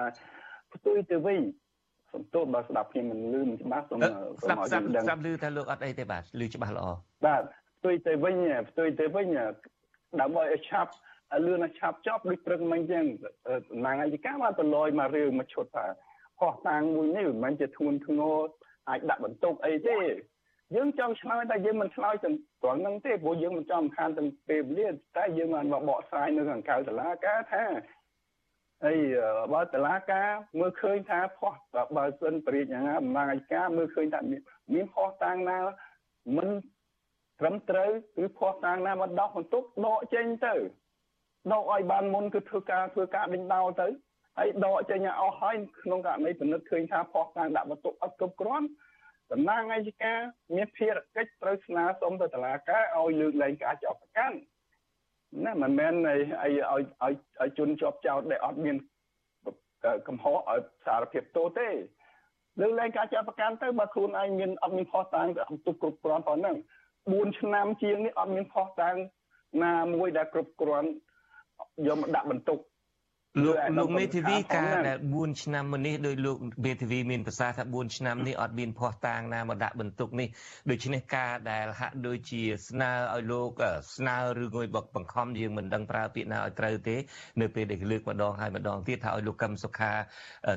[0.73, 1.41] ផ្ទុយទៅវិញ
[2.12, 6.86] សំទោសបើស្ដាប់ខ្ញុំមិនលឺមិនច្បាស់សូមសូមឲ្យដឹងស្ដាប់លឺថាលោកអត់អីទេបាទលឺច្បាស់ល្អ
[7.26, 7.42] បាទ
[7.78, 8.36] ផ្ទុយទៅវិញ
[8.70, 9.28] ផ្ទុយទៅវិញ
[10.20, 10.92] ដើម្បីឲ្យឆាប់
[11.46, 13.04] លឿនឆាប់ចប់ដូចព្រឹកមិញចឹង
[13.86, 15.86] ណាងអាយកាបានប្រឡយមករឿងមកឈុតថា
[16.40, 18.38] ខុសតាំងមួយនេះមិនមែនជាធ្ងន់ធ្ងរ
[18.88, 19.98] អាចដាក់បន្ទុកអីទេ
[20.76, 27.64] យើងចង់ឆ្លើយតែយើងមិនឆ្លើយទាំងត្រង់ហ្នឹងទេព្រោះយើងមិនចង់ខានទាំងពេលវេលាតែយើងបានមកបកស្រាយនៅខាងក្រៅតុលាការថា
[28.86, 28.96] អី
[29.52, 31.52] បើតឡាការមើលឃើញថាផោះ
[31.96, 34.20] បើសិនព្រាជយ៉ាងណាបំងអាយការមើលឃើញថា
[34.74, 35.58] មានផោះតាំងណា
[36.36, 36.48] មិន
[37.40, 40.54] ត្រឹមត្រូវគឺភ័ស្តុតាងណាមកដោះបន្ទុកដកចេញទៅ
[41.52, 43.88] ដកឲ្យបានមុនគឺធ្វើការធ្វើការដេញដោលទៅ
[44.38, 48.66] ហើយដកចេញឲ្យអស់ហើយក្នុងករណីពិនិត្យឃើញថាភ័ស្តុតាងដាក់បន្ទុកអត់គ្រប់គ្រាន់
[49.32, 50.14] តំណាងអាយកា
[50.54, 54.36] មានភារកិច្ចត្រូវស្នើសុំទៅតុលាការឲ្យលើកលែងការចោទប្រកាន់
[55.44, 58.76] ណាមិនមែនឲ្យឲ្យឲ្យឲ្យជន់ជាប់ចោទដែលអត់មាន
[60.08, 61.68] កំហុសឲ្យសារភាពទោសទេ
[62.60, 66.56] លើកលែងការចោទប្រកាន់ទៅបើខ្លួនឯងមានអត់មានខុសតាំងទៅអត់ទុកគ្រប់គ្រាន់ប៉ុណ្ណឹង
[66.96, 68.96] 4ឆ្នាំជាងនេះអត់មានខុសតាំង
[69.64, 70.88] ណាមួយដែលគ្រប់គ្រាន់
[71.86, 72.58] យកមកដាក់បន្ទុក
[73.40, 80.28] លោកលោកមេធាវីការដែល4ឆ្នាំមុននេះដោយលោកមេធាវីមានប្រសាសន៍ថា4ឆ្នាំនេះអត់មានភ័ស្តុតាងណាមកដាក់បន្ទុកនេះ
[80.70, 83.50] ដូច្នេះការដែលហាក់ដូចជាស្នើឲ្យលោក
[83.96, 86.96] ស្នើឬងួយបកបង្ខំយើងមិនដឹងប្រើពាក្យណាឲ្យត្រូវទេ
[87.40, 89.92] នៅពេលដែលលើកម្ដងហើយម្ដងទៀតថាឲ្យលោកកឹមសុខា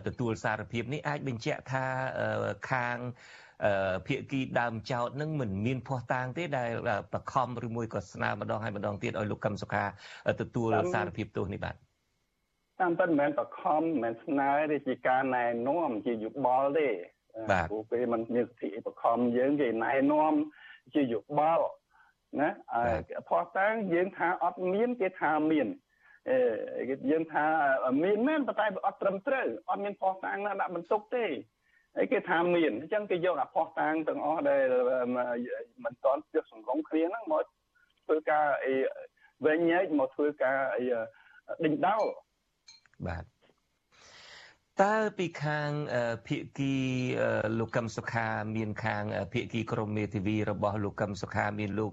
[0.08, 1.86] ទទួលសារភាពនេះអាចបញ្ជាក់ថា
[2.72, 2.98] ខាង
[4.08, 6.70] ភាគីដើមចោតនឹងមិនមានភ័ស្តុតាងទេដែល
[7.14, 9.84] បខំឬមួយក៏ស្នើម្ដងហើយម្ដងទៀតឲ្យលោកកឹមសុខា
[10.42, 11.76] ទទួលសារភាពទោសនេះបាទ
[12.80, 16.90] តាមពិតមិនមែនបខំមិនមែនស្នើទេជាការណែនាំជាយោបល់ទេ
[17.52, 20.34] បាទព្រោះពេលมันមានសិទ្ធិបខំយើងគេណែនាំ
[20.94, 21.66] ជាយោបល់
[22.42, 22.50] ណា
[23.30, 25.68] ផោះតាំងយើងថាអត់មានគេថាមាន
[26.30, 27.46] អឺយើងថា
[28.04, 31.26] មានមែនប៉ុន្តែអត់ត្រឹមត្រូវអត់មានផោះតាំងណាដាក់បន្ទុកទេ
[31.96, 34.66] ហើយគេថាមានអញ្ចឹងគេយកអាផោះតាំងទាំងអស់ដែល
[35.84, 37.44] មិនតន់ជិះសង្គមគ្នាហ្នឹងមក
[38.06, 38.74] ធ្វើការអី
[39.46, 40.84] វិញញែកមកធ្វើការអី
[41.66, 42.06] ដេញដោល
[43.08, 43.35] បាទ
[44.84, 45.72] តើពីខាង
[46.28, 46.76] ភាគី
[47.60, 51.92] លោកកឹមសុខាមានខាងភាគីក្រមមេធាវីរបស់លោកកឹមសុខាមានលោក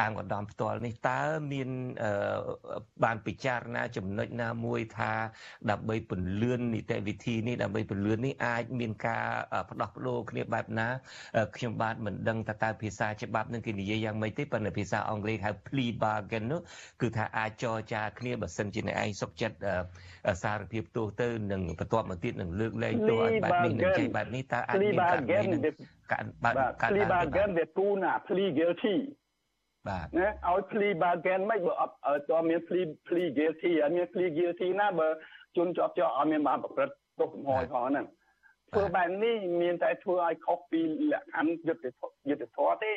[0.00, 1.20] អាងកណ្ដំផ្ទាល់នេះតើ
[1.52, 1.68] មាន
[3.04, 5.12] បានពិចារណាចំណុចណាមួយថា
[5.70, 9.26] ដើម្បីពន្លឿននីតិវិធីនេះដើម្បីពន្លឿននេះអាចមានការ
[9.70, 10.88] ផ្ដោះប្ដូរគ្នាបែបណា
[11.56, 16.60] ខ្ញុំបាទមិនដឹងថាតើភាសាច្បាប់នឹងគេនិយាយយ៉ាងម៉េចទេប៉ុន្តែភាសាអង់គ្លេសហៅ plea bargain នោះ
[17.00, 19.56] គឺថាអាចចរចាគ្នាបើសិនជាអ្នកឯងសុខចិត្ត
[20.42, 25.62] សារភាពទោសទៅនឹងបន្ទាប់មកទៀតនឹងលើកលែងទោសឲ្យបែបនេះនឹងចេះបែបនេះតើអាចមានករណីនឹង
[26.12, 26.54] ការបាទ
[26.90, 28.96] plea bargain វាគូណា plea guilty
[29.88, 31.94] បាទណាឲ្យ plea bargain មិនបើអត់
[32.30, 35.08] តើមាន plea plea guilty អត់មាន plea guilty ណាបើ
[35.56, 38.06] ជន់ជាប់ជាប់អត់មានបានប្រព្រឹត្តទោសកំហុសផងហ្នឹង
[38.72, 40.80] ធ្វើបែបនេះមានតែធ្វើឲ្យខុសពី
[41.12, 41.90] លក្ខខណ្ឌយុត្តិ
[42.30, 42.92] យុត្តិធម៌ទេ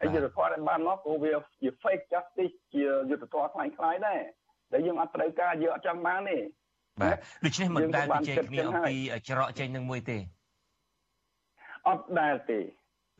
[0.00, 4.20] ហើយយុត្តិធម៌ដែលបានមកក៏វាជា fake justice ជាយុត្តិធម៌ខ្លាំងខ្លាយដែរ
[4.72, 6.38] តែយើងអត់ត្រូវការយើងអត់ចង់បានទេ
[7.02, 8.94] បាទដូច្នេះមិនដែលជជែកគ្នាអំពី
[9.28, 10.18] ច្រកចេញនឹងមួយទេ
[11.88, 12.60] អត់ដែលទេ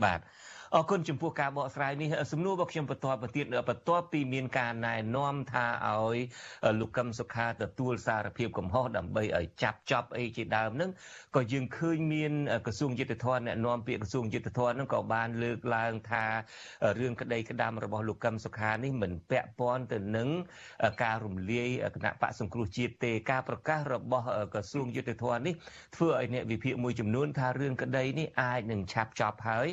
[0.04, 0.20] បាទ
[0.76, 6.18] អរគុណចំពោះការបកស្រាយនេះសំណួររបស់ខ្ញុំបន្តបន្ទាប់បន្ទាប់ពីមានការណែនាំថាឲ្យ
[6.80, 10.90] លោកកឹមសុខាទទួលសារភាពកំហុសដើម្បីឲ្យចាប់ចប់អីជាដើមហ្នឹង
[11.36, 12.32] ក៏យើងឃើញមាន
[12.66, 16.24] ក្រសួងយុទ្ធភ័ពអ្នកនាំពាក្យក្រសួងយុទ្ធភ័ពហ្នឹងក៏បានលើកឡើងថា
[16.98, 20.28] រឿងក្តីក្តាំរបស់លោកកឹមសុខានេះមិនពាក់ព័ន្ធទៅនឹង
[21.02, 25.54] ការរំលាយគណៈបកសង្គ្រោះជាតិទេការប្រកាសរបស់ក្រសួងយុទ្ធភ័ពនេះ
[25.96, 29.68] ធ្វើឲ្យអ្នកវិភាគមួយចំនួនថារឿងក្តីនេះអាចនឹងឆាប់ចប់ហើយ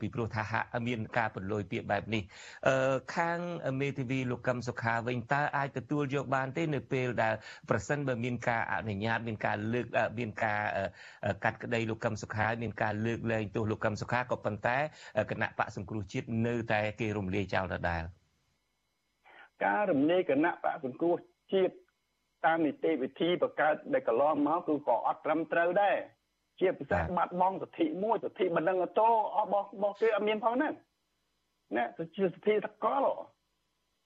[0.00, 2.22] ពីព្រោះថាហាក់មានការបន្លយពាក្យបែបនេះ
[2.68, 3.38] អឺខាង
[3.80, 7.34] មេធាវីលោកកឹមសុខាវិញតើអាចទទួលយកបានទេនៅពេលដែល
[7.70, 9.86] ប្រសិនបើមានការអនុញ្ញាតមានការលើក
[10.18, 10.62] មានការ
[11.44, 14.76] កាត់ក្តីលោកកឹមសុខាមានការលើកលែងទោសលោកកឹមសុខាក៏ប៉ុន្តែ
[15.30, 18.02] គណៈបកសង្គ្រោះជាតិនៅតែគេរំលាយចោលដដែល
[19.64, 21.16] ការរំលាយគណៈបកសង្គ្រោះ
[21.52, 21.74] ជាតិ
[22.46, 25.96] តាមនីតិវិធីបង្កើតដែលកន្លងមកគឺក៏អត់ត្រឹមត្រូវដែរ
[26.60, 30.72] ជាពិសេសបាត់បង់សិទ្ធិមួយសិទ្ធិបណ្ដឹងតោរបស់របស់គេអត់មានផងហ្នឹង
[31.76, 31.84] ណា
[32.16, 33.06] ជាសិទ្ធិតកល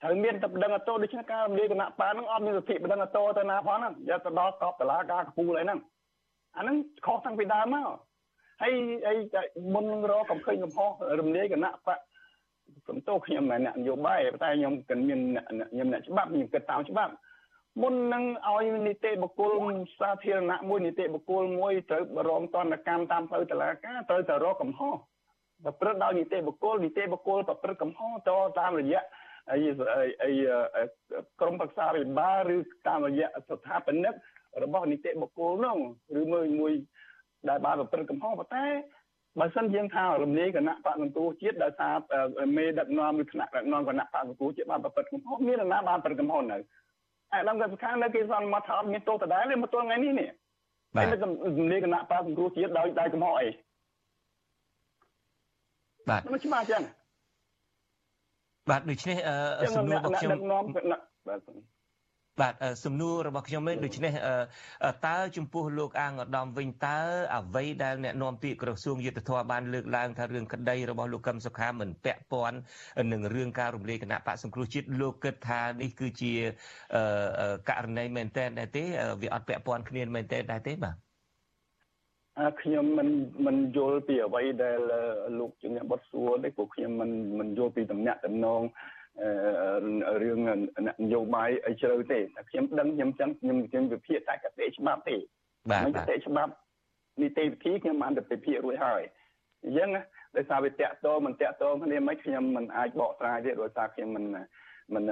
[0.05, 5.79] ហើយមានតែបណ្ដឹងតោដូច្នេះការរំលាយគណៈបាហ្នឹងអត់មានសិទ្ធិបណ្ដឹងតោទៅណាផងហ្នឹងយកទៅដល់កប់តឡាការកពូលអីហ្នឹង
[6.57, 7.89] អាហ្នឹងខុសតាំងពីដើមមក
[8.63, 8.73] ហើយ
[9.07, 9.15] អី
[9.75, 11.99] មុននឹងរកកំឃើញកំហុសរំលាយគណៈបក
[12.89, 15.21] សំទោសខ្ញុំមិនអ្នកនយោបាយតែខ្ញុំគិតមាន
[15.73, 17.13] ខ្ញុំអ្នកច្បាប់ខ្ញុំគិតតាមច្បាប់
[17.83, 19.55] មុននឹងឲ្យនីតិបុគ្គល
[20.01, 24.95] សាធារណៈមួយនីតិបុគ្គលមួយត្រូវរងតនកម្មតាមផ្លូវតុលាការត្រូវតែរកកំហុស
[25.65, 29.03] ប្រព្រឹត្តដោយនីតិបុគ្គលនីតិបុគ្គលប្រព្រឹត្តកំហុសតតាមរយៈ
[29.53, 29.59] អី
[30.23, 30.33] អី
[31.41, 34.15] ក្រមប្រឹក្សារិបាលឬតាមរយៈស្ថាបនិក
[34.63, 35.77] របស់នីតិបុគ្គលនោះ
[36.21, 36.73] ឬមួយមួយ
[37.49, 38.67] ដែលបានប្រព្រឹត្តកំហុសប៉ុន្តែ
[39.41, 41.95] បើសិនយើងថារំលាយគណៈបកសង្គ្រោះជាតិដោយសារ
[42.57, 46.59] មេដឹកនាំឬថ្នាក់ដឹកនាំគណៈបកសង្គ្រោះជាតិបានប្រព្រឹត្តកំហុសមាននរណាបានប្រព្រឹត្តកំហុសនៅ
[47.33, 50.29] អាដាមកសិកានៅគេសន្មតថាអត់មានទោសដដែលទេមកទល់ថ្ងៃនេះនេះ
[50.97, 51.19] បាទមិន
[51.59, 53.49] ជំនាញគណៈបាសង្គ្រោះជាតិដោយដោយកំហុសអី
[56.09, 56.83] បាទមិនច្បាស់ចឹង
[58.71, 59.17] បាទដូច្នេះ
[59.77, 60.39] សំណួររបស់ខ្ញុំ
[61.29, 61.41] បាទ
[62.41, 64.13] បាទសំណួររបស់ខ្ញុំវិញដូច្នេះ
[65.07, 66.99] តើចំពោះលោកអាងឧត្តមវិញតើ
[67.37, 72.59] អ្វីដែលអ្នកនាំពាក្យក្រសួងយុទ្ធភ័ពបានលើកឡើងថារឿងក្តីរបស់លោកកឹមសុខាមិនពាក់ព័ន្ធ
[73.13, 76.33] នឹងរឿងការរំលាយគណៈបកសង្គ្រោះជាតិលោកគិតថានេះគឺជា
[77.69, 78.85] ករណីមែនទែនដែរទេ
[79.23, 80.97] វាអត់ពាក់ព័ន្ធគ្នាមែនទែនដែរទេបាទ
[82.63, 83.09] ខ្ញុំមិន
[83.47, 84.79] មិនយល់ពីអ្វីដែល
[85.39, 88.63] លោកជំនាញបុតសួរទេព្រោះខ្ញុំមិនមិនយល់ពីតំណាក់តំណង
[90.23, 90.41] រឿង
[90.87, 95.17] នយោបាយអីជ្រៅទេតែខ្ញុំដឹងខ្ញុំចឹងខ្ញុំខ្ញុំវិភាគតែកតិច្បាប់ទេ
[95.71, 96.53] បាទកតិច្បាប់
[97.21, 99.03] នីតិវិធីខ្ញុំបានទៅវិភាគរួចហើយ
[99.65, 99.91] អញ្ចឹង
[100.37, 104.25] ដោយសារវាតាក់ទងមិនតាក់ទងគ្នាមិនខ្ញុំមិនអាចបកស្រាយទេដោយសារខ្ញុំមិន
[104.95, 105.05] មិន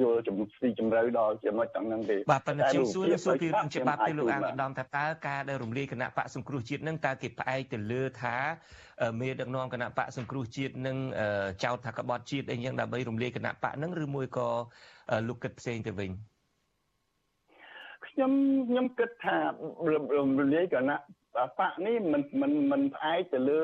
[0.00, 8.36] យល់ជំស៊ីជម្រៅដល់ចំណុចទាំងហ្នឹងទេបាទប៉ុន្តែខ្ញុំសួរសួរពីរឿងច្បាប់ទេលោកអានឧត្តមថាតើការដែលរំលាយគណៈបកសង្គ្រោះជាតិនឹងតើគេផ្អែកទៅលើថា
[9.20, 10.96] មេដឹកនាំគណៈបកសង្គ្រោះជាតិនឹង
[11.64, 14.48] ចោទថាក្បត់ជាតិអីយ៉ាងដើម្បីរំលាយគណៈបកនឹងឬមួយក៏
[15.28, 16.10] លោកគិតផ្សេងទៅវិញ
[18.06, 18.32] ខ្ញុំ
[18.68, 19.36] ខ្ញុំគិតថា
[20.18, 20.96] រំលាយគណៈ
[21.58, 23.60] បកនេះមិនមិនមិនផ្អែកទៅលើ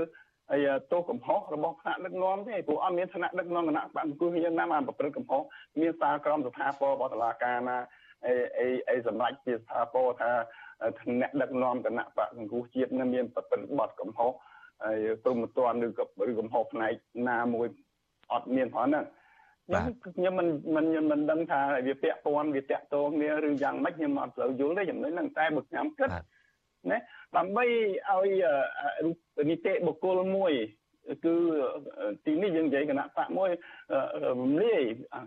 [0.51, 5.43] ហើយទោសកំហុសរបស់ថ្នាក់ដឹកនាំទេព្រោះអត់មានថ្នាក់ដឹកនាំគណៈបកអង្គុយយើងណាបានប្រព្រឹត្តកំហុស
[5.81, 7.77] មានសារក្រមស្ថាពររបស់តុលាការណា
[8.27, 10.31] អីអីអីសម្រាប់ជាស្ថាពរថា
[11.01, 14.33] ថ្នាក់ដឹកនាំគណៈបកសង្គ្រោះជាតិនឹងមានប្រព្រឹត្តបទកំហុស
[14.85, 16.93] ហើយព្រមមិនទាន់ឬក៏ឬកំហុសផ្នែក
[17.29, 17.67] ណាមួយ
[18.33, 19.05] អត់មានផងហ្នឹង
[20.17, 26.11] ខ្ញុំមិនមិនមិនដឹងថាវាពាក់ព័ន្ធវាតាក់ទងគ្នាឬយ៉ាងម៉េចខ្ញុំអត់សូវយល់ទេចំណុចហ្នឹងតែបើខ្ញុំគិត
[26.91, 26.99] ណា
[27.37, 27.65] ដើម្បី
[28.11, 28.29] ឲ្យ
[29.51, 30.55] នីតិបុគ្គលមួយ
[31.25, 31.35] គឺ
[32.27, 33.51] ទីនេះយើងនិយាយគណៈបកមួយ
[34.41, 34.83] រំលាយ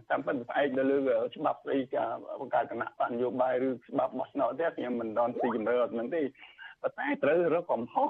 [0.09, 0.97] តាមពិតផ្អែកទៅលើ
[1.35, 2.09] ច្បាប់ស្ដីការ
[2.41, 6.21] បង្កើតគណៈបកនយោបាយឬច្បាប់បោះឆ្នោតទេខ្ញុំមិនដល់ទីជំរឿអត់ហ្នឹងទេ
[6.81, 8.09] ប៉ុន្តែត្រូវរកកំហុស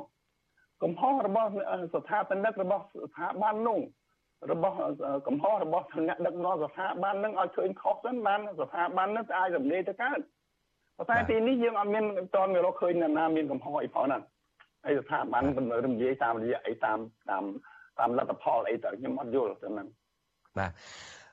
[0.84, 1.50] កំហុសរបស់
[1.96, 3.80] ស្ថាបនិករបស់ស្ថាប័ននោះ
[4.52, 4.76] របស់
[5.28, 10.20] កំហុសរបស់ថ្នាក់ដឹកនាំស្ថាប័ននឹងឲ្យឃើញខុសទៅបានស្ថាប័ននឹងអាចរំលាយទៅកើត
[10.98, 12.04] ប៉ុន្តែទីនេះយើងអត់មាន
[12.36, 14.18] តន់រកឃើញណាមានកំហុសអីផងណា
[14.86, 16.98] ហើយស្ថាប័នមិនរំលាយតាមរយៈអីតាម
[17.30, 17.44] តាម
[18.00, 19.88] តាមលទ្ធផលអីទៅខ្ញុំអត់យល់ទៅហ្នឹង
[20.58, 20.72] បាទ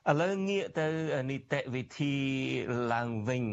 [0.09, 0.87] ឥឡូវងាកទៅ
[1.31, 2.15] នីតិវិធី
[2.93, 3.43] ឡើងវិញ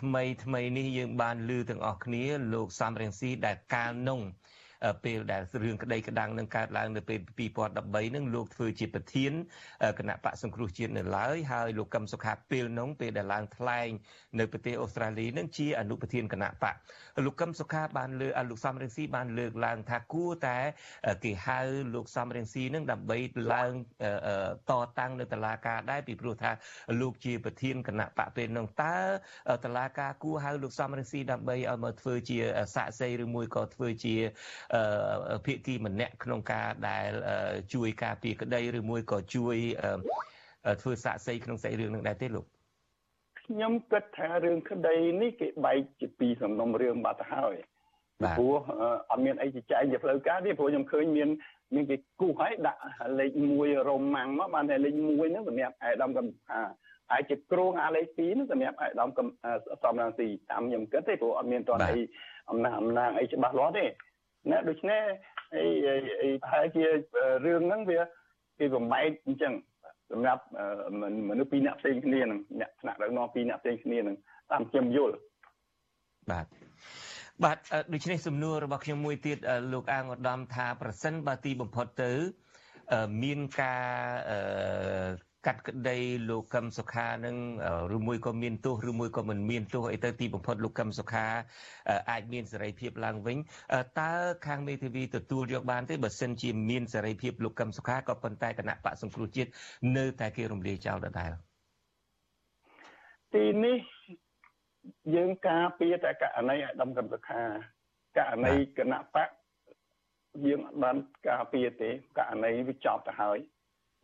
[0.00, 4.20] ថ្មីថ្មីនេះយើងបានឮទាំងអស់គ្នាលោកសំរងស៊ីដែលកាលនោះ
[5.04, 7.18] ពេលដែលរឿងក្តីក្តាំងនឹងកើតឡើងនៅពេល
[7.68, 9.32] 2013នឹងលោកធ្វើជាប្រធាន
[9.98, 13.88] គណៈបកសង្គ្រោះជាតិនៅឡើយហើយលោកកឹមសុខាពេលនោះពេលដែលឡើងថ្លែង
[14.38, 16.74] នៅប្រទេសអូស្ត្រាលីនឹងជាអនុប្រធានគណៈបក
[17.26, 20.58] លោកកឹមសុខាបានលើលោកសំរងស៊ីបានលើកឡើងថាគួរតែ
[21.24, 21.60] គេហៅ
[21.94, 23.18] លោកសំរងស៊ីនឹងដើម្បី
[23.54, 23.72] ឡើង
[24.70, 26.50] តតាំងនៅតុលាការដែរពីព្រោះថា
[27.00, 28.96] លោកជាប្រធានគណៈបកពេលនោះតើ
[29.64, 32.38] តុលាការគួរហៅលោកសំរងស៊ីដើម្បីឲ្យមកធ្វើជា
[32.74, 34.14] សាក្សីឬមួយក៏ធ្វើជា
[35.46, 37.10] ភាគីម្នាក់ក្នុងការដែល
[37.74, 39.56] ជួយការពារក្តីឬមួយក៏ជួយ
[40.82, 42.46] ធ្វើសាក់សីក្នុងសាច់រឿងនឹងដែរទេលោក
[43.50, 47.54] ខ្ញុំគិតថារឿងក្តីនេះគេបែកជាពីរសំណុំរឿងបាត់ទៅហើយ
[48.38, 48.54] ព្រោះ
[49.10, 51.28] អត់មានអីជាចែកជាផ្លូវការទេព្រោះខ្ញុំឃើញមាន
[51.74, 52.80] មានគេគូសឲ្យដាក់
[53.18, 56.60] លេខ1រ៉ូម៉ាំងមកបានតែលេខ1ហ្នឹងសម្រាប់អាយដាមកំថា
[57.10, 59.26] ហើយជាគ្រូអាលេខ2ហ្នឹងសម្រាប់អាយដាមកំ
[59.84, 61.98] សំរងស៊ីតាមខ្ញុំគិតទេព្រោះអត់មានតនអី
[62.50, 63.84] អំណះអំណាងអីច្បាស់លាស់ទេ
[64.50, 65.02] ណាដូច្នេះ
[65.56, 65.64] អី
[66.22, 66.84] អីប្រហែលជា
[67.46, 68.00] រឿងហ្នឹងវា
[68.58, 69.52] គេបំបែកអញ្ចឹង
[70.10, 70.42] សម្រាប់
[71.30, 74.16] មនុស្សពីរអ្នកផ្សេងគ្នានឹងអ្នកថ្នាក់ដឹកនាំពីរអ្នកផ្សេងគ្នានឹង
[74.50, 75.14] តាមខ្ញុំយល់
[76.30, 76.46] បាទ
[77.44, 77.58] បាទ
[77.92, 79.38] ដូច្នេះសំណួររបស់ខ្ញុំមួយទៀត
[79.72, 82.12] លោកអាងឧត្តមថាប្រសិនបើទីបំផុតទៅ
[83.22, 83.86] មានការ
[85.46, 85.98] កាត់ក្តី
[86.28, 87.36] លោកកឹមសុខានឹង
[87.96, 91.26] ឬមួយក៏មានទោសឬមួយក៏មិនមានទោសអីទៅទីបំផុតលោកកឹមសុខា
[92.10, 93.36] អាចមានសេរីភាពឡើងវិញ
[94.00, 94.12] តើ
[94.46, 99.50] ខាងមេធាវីទទួលយកបានទេបើសិនជាមានសេរីភាពលោកកឹមសុខាក៏ប៉ុន្តែគណៈបកសង្គ្រោះជាតិ
[99.96, 101.32] នៅតែគេរំលាយចោលដដែល
[103.34, 103.78] ទីនេះ
[105.14, 107.42] យើងការពារតែករណីអាដាមកឹមសុខា
[108.18, 109.28] ករណីគណៈបក
[110.46, 110.96] យើងអត់បាន
[111.28, 113.38] ការពារទេករណីវាចប់ទៅហើយ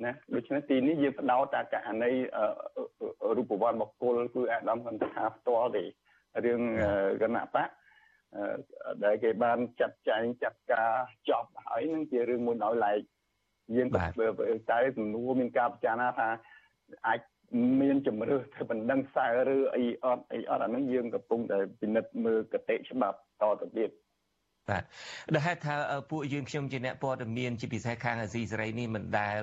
[0.04, 2.12] ណាដូច្នេះទីនេះយើងបដោតតែករណី
[3.36, 5.84] រូបវ័ន្តបុគ្គលគឺអាដាមកន្តថាផ្ទាល់ទេ
[6.44, 6.60] រឿង
[7.22, 7.68] គណៈបក
[9.04, 10.90] ដែលគេបានចាត់ចែងចាត់ការ
[11.28, 12.98] ចប់ហើយនឹងជារឿងមួយដោយឡែក
[13.76, 14.00] យើងក៏
[14.70, 16.28] តែសំណួរមានការពិចារណាថា
[17.08, 17.20] អាច
[17.80, 23.90] មានជំរឿទៅបណ្ដឹងខ្សែឬអីអត់អីអត់អាហ្នឹងយើងកំពុងតែពិនិត្យមើលកតិច្បាប់តទៅទៀត
[24.70, 24.82] បាទ
[25.34, 25.74] ដែលហេតុថា
[26.10, 29.38] ពួកយើងខ្ញុំជាអ្នកព័ត៌មានជាពិសេសខាងអាស៊ីសេរីនេះមិនដែល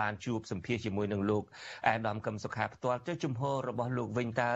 [0.00, 1.44] បានជួបសម្ភាសជាមួយនឹងលោក
[1.88, 4.50] អាដាមកឹមសុខាផ្ទាល់ចុះជំហររបស់លោកវិញតើ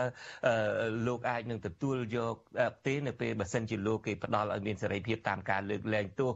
[1.07, 2.35] លោកអាចនឹងទទួលយក
[2.87, 6.31] ទេនៅពេលបើសិនជាលោកគេផ្ដល់ឲ្យមានសេរីភាពតាមការលើកលែងទោស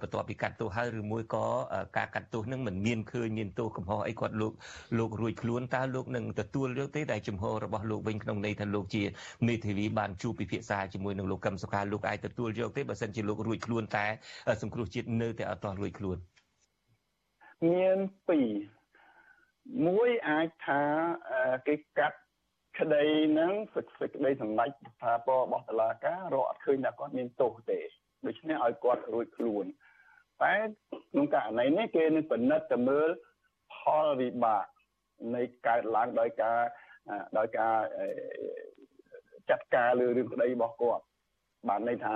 [0.00, 1.46] បន្ទាប់ពីកាត់ទោសហើយឬមួយក៏
[1.98, 4.52] ការកាត់ទោសនឹងមិនមានឃើញមានទោសកំហុសអីគាត់លោក
[4.98, 9.02] លោករួចខ្លួនតើលោកនឹងទទួលយកទេតែជំហររបស់លោកវិញក្នុងន័យថាលោកជា
[9.48, 14.06] មេធាវីបានជួបពិភាក្សាជាមួយនឹងលោកកឹមសុខាលោកអាចទទួលយកទេបើសិនជាលោករួចខ្លួនតែ
[14.62, 16.18] សង្គ្រោះជាតិនៅតែអត់ទាន់រួចខ្លួន
[17.72, 18.50] មានពីរ
[19.86, 20.82] មួយអាចថា
[21.68, 22.18] គេកាត់
[22.78, 24.70] ក្តីហ្នឹងសេចក្តីសម្ដេច
[25.02, 27.78] ថាពរបស់តុលាការរកអត់ឃើញថាគាត់មានទោសទេ
[28.26, 29.64] ដូច្នេះឲ្យគាត់រួចខ្លួន
[30.42, 30.54] តែ
[31.10, 33.08] ក្នុងករណីនេះគេនឹងពិនិត្យទៅមើល
[33.74, 34.66] ផលវិបាក
[35.34, 36.60] នៃកើតឡើងដោយការ
[37.38, 37.74] ដោយការ
[39.50, 41.04] ចាត់ការលើរឿងក្តីរបស់គាត់
[41.68, 42.14] បានន័យថា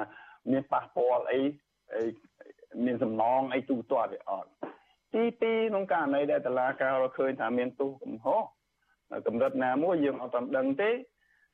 [0.52, 1.40] មានប៉ះពាល់អី
[2.84, 4.50] មានសំណងអីទូទាត់ទេអត់
[5.14, 8.42] ទី2ក្នុងករណីដែលតឡាការរកឃើញថាមានទោសកំហុស
[9.26, 10.90] កម្រិតណាមួយយើងអត់ទាន់ដឹងទេ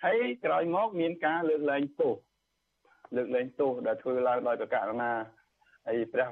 [0.05, 2.17] ហើយក្រោយមកមានការលើកលែងទោស
[3.17, 5.13] លើកលែងទោសដែលធ្វើឡើងដោយប្រកាសណា
[5.87, 6.29] ហើយព្រះ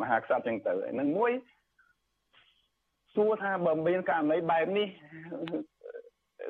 [0.00, 1.32] មហាក្សត្រចឹងទៅហ្នឹងមួយ
[3.14, 4.88] សួរថាបើមានករណីបែបនេះ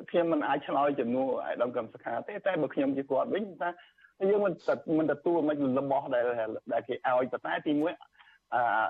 [0.09, 3.69] ខ្ញុំមិនអាចឆ្លើយជំនួសអាយដាមកម្មសខាទេតែបើខ្ញុំជាគាត់វិញថា
[4.29, 4.53] យើងមិន
[4.99, 6.23] មិនទទួលមិនរបស់ដែល
[6.73, 7.93] ដែលគេឲ្យប៉ុន្តែទីមួយ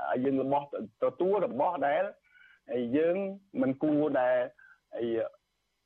[0.09, 0.65] អាយើងរបស់
[1.03, 2.03] ទទួលរបស់ដែល
[2.97, 3.15] យើង
[3.61, 4.37] មិនគួរដែល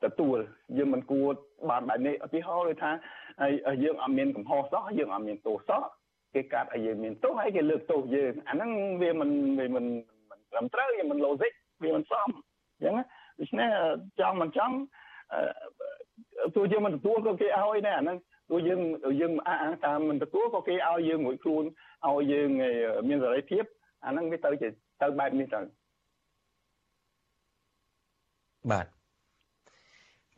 [0.03, 0.37] ទទួល
[0.77, 1.27] យើងមិនគួរ
[1.69, 2.91] បានបែបនេះឧទាហរណ៍ដូចថា
[3.83, 5.81] យើងអត់មានកំហុសសោះយើងអត់មានទោសសោះ
[6.33, 9.29] គេកាត់ឲ្យយើងមានទោសហើយគេលើកទោសយើងអាហ្នឹងវាមិន
[9.59, 9.85] វាមិន
[10.31, 11.53] មិនត្រឹមត្រូវវាមិន logic
[11.83, 12.29] វាមិនសម
[12.77, 12.95] អញ្ចឹង
[13.39, 13.69] ដូច្នេះ
[14.19, 14.75] ចង់មិនចង់
[16.55, 18.17] ទោះយើងមិនទទួលក៏គេឲ្យដែរអាហ្នឹង
[18.49, 18.81] ទោះយើង
[19.21, 21.63] យើងអះអាងតាមមិនទទួលក៏គេឲ្យយើងរួចខ្លួន
[22.07, 22.49] ឲ្យយើង
[23.07, 23.63] មានសេរីភាព
[24.05, 24.67] អាហ្នឹងវាទៅជា
[25.01, 25.61] ទៅបែបនេះទៅ
[28.71, 28.85] បាទ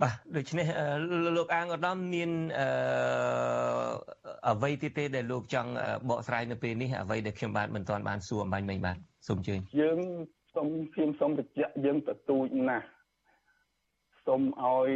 [0.01, 0.65] បាទដូច្នេះ
[1.37, 2.67] លោកអាងឧត្តមមានអឺ
[4.49, 5.71] អ្វីទៀតទេដែលលោកចង់
[6.09, 9.99] បកស្រាយនៅពេលនេះអ្វីដែលខ្ញុំបាទមិនទាន់បានសួរអំបញ្ញមិញបាទសូមអញ្ជើញយើង
[10.55, 12.85] សូមខ្ញុំសូមបញ្ជាក់យើងទទូចណាស់
[14.25, 14.89] សូមឲ្យ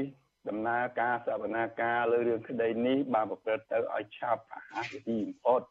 [0.50, 5.62] ដំណើរការសវនាការលើរឿងក្តីនេះបានប្រព្រឹត្តទៅឲ្យឆាប់រហ័សជាទីបំផុត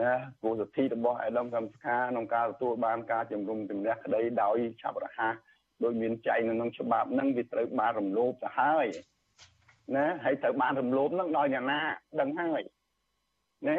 [0.00, 5.34] ណាគោលសិទ្ធិរបស់អាដាមកម្មសខាក្នុងការទទួលបានការជំរុំជំនះក្តីដោយឆាប់រហ័ស
[5.82, 8.86] ដោយមានចែងនៅក្នុងច្បាប់ហ្នឹងវាត្រូវបានរំលោភទៅហើយ
[9.96, 11.80] ណាហើយត្រូវបានរំលោភហ្នឹងដោយអ្នកណា
[12.20, 12.60] ដឹងហើយ
[13.68, 13.78] ណា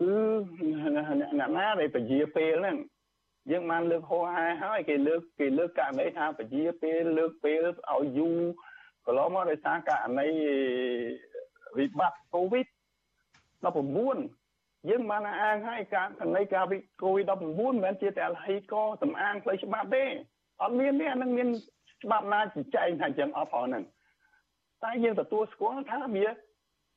[0.00, 0.12] គឺ
[0.96, 2.76] អ្នកណាដែលពជាពេលហ្នឹង
[3.50, 8.40] យើងបានលើកហោហែហើយគេលើកគេលើកករណីថាពជាពេលលើកពេលឲ្យយូរ
[9.06, 10.28] កន្លងមកដោយសារករណី
[11.78, 12.66] វិបត្តិកូវីដ
[13.72, 20.04] 19យើងបានអាងហើយការករណីការវិកូវីដ19មិនមែនជាតែលហីកសំអាងផ្លូវច្បាប់ទេ
[20.62, 21.48] អត់មានទេអានឹងមាន
[22.04, 22.40] ច្បាប់ណា
[22.76, 23.84] ចែងថាចឹងអត់ផងហ្នឹង
[24.84, 26.26] តែយើងទទួលស្គាល់ថាវា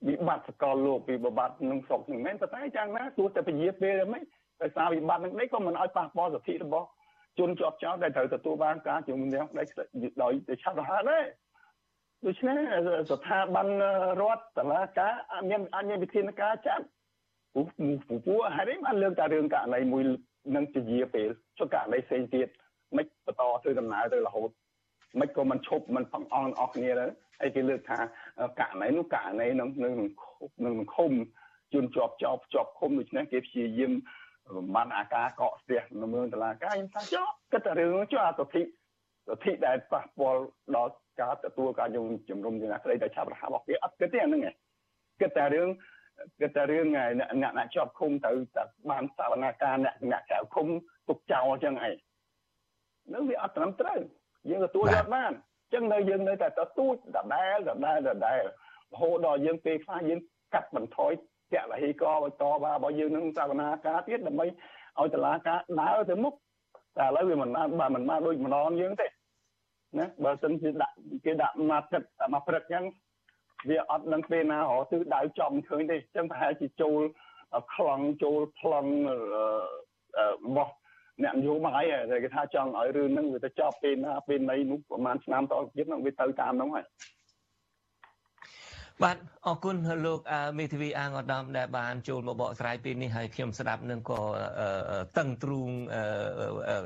[0.08, 4.24] វិបត្តិសកលលោកពីវិបត្តិក្នុងស្រុកហ្នឹងមែនតែយ៉ាងណាទោះតែពជាពេលហ្នឹង
[4.62, 6.88] ដោយសារវិបត្តិហ្នឹងនេះក៏មិនឲ្យប៉ះពាល់សិទ្ធិរបស់
[7.40, 9.46] ជនជាប់ចោតដែលត្រូវទទួលបានការជំនុំជម្រះ
[10.24, 11.24] ដោយឆាប់រហ័សដែរ
[12.28, 12.58] ដូច្នេះ
[13.12, 13.68] ស្ថាប័ន
[14.22, 16.86] រដ្ឋតឡាការអត់មានអត់មានវិធានការចាត់
[17.54, 17.62] ពូ
[18.26, 20.04] ពូហើយនេះបានលើកតែរឿងករណីមួយ
[20.56, 21.28] នឹងជាយាពេល
[21.60, 22.48] ចុះករណីផ្សេងទៀត
[22.98, 24.50] មិនបន្តធ្វើដំណើរទៅរហូត
[25.20, 27.06] មិនក៏មិនឈប់មិនផងអស់អស់គ្នាទៅ
[27.40, 28.00] ហើយគេលើកថា
[28.60, 29.94] ករណីនោះករណីនឹងនឹង
[30.66, 31.12] នឹងឃុំ
[31.74, 33.92] ជួនជាប់ចោបជាប់ឃុំដូច្នេះគេព្យាយាម
[34.76, 40.42] បានអាការកកស្ទះនៅមើលតឡាការខ្ញុំថាចុះគិតតែរឿងចុះអតិភិសិទ្ធិដែលប៉ះពាល់
[40.76, 44.56] ដល់ ការទទួលការយងជំរុំជំនះក្តីដែលឆាប់រហ័សរបស់គេអត់គិតទេអាហ្នឹងឯង
[45.22, 45.70] គិតតែរឿង
[46.42, 50.68] គិតតែរឿងអ្នកអ្នកជាប់ឃុំទៅតែបានសវនាការអ្នកអ្នកចៅឃុំ
[51.10, 51.96] ទុកចោលអញ្ចឹងឯង
[53.14, 54.00] នឹងវាអត់ត្រឹមត្រូវ
[54.50, 58.42] យើងទទួលយកបានអញ្ចឹងនៅយើងនៅតែទទួលដដែលដដែលដដែល
[58.94, 60.20] រហូតដល់យើងពេលខ្លះយើង
[60.54, 61.14] កាត់បន្ថយ
[61.62, 64.46] តលហីកបតបារបស់យើងនឹងសវនាការទៀតដើម្បី
[65.00, 66.34] ឲ្យតឡាការដើរទៅមុខ
[66.98, 69.08] តែឥឡូវវាមិនបានបានមិនបានដូចម្ដងយើងទេ
[70.00, 72.04] ណាបើសិនជាដាក់គេដាក់មកទឹក
[72.34, 72.86] មកព្រឹកអញ្ចឹង
[73.70, 77.00] វាអត់នឹងពេលណារកទិសដៅចំឃើញទេអញ្ចឹងប្រហែលជាចូល
[77.76, 78.92] ខ្លងចូលប្លង់
[80.46, 80.74] របស់
[81.24, 86.86] អ្នកនយោបាយតែគេថាចង់ឲ្យរឿងហ្នឹងវាទៅចប់ពេលណាពេលណីនោះប្រហែលឆ្នាំតទៀតហ្នឹងវាទៅតាមហ្នឹងហើយ
[89.04, 90.20] បាទអរគុណលោក
[90.60, 94.22] មេធាវីអាងឧត្តមដែលបានចូលមកបកស្រាយពេលនេះហើយខ្ញុំស្ដាប់នឹងក៏
[95.18, 95.70] តឹងទ្រូង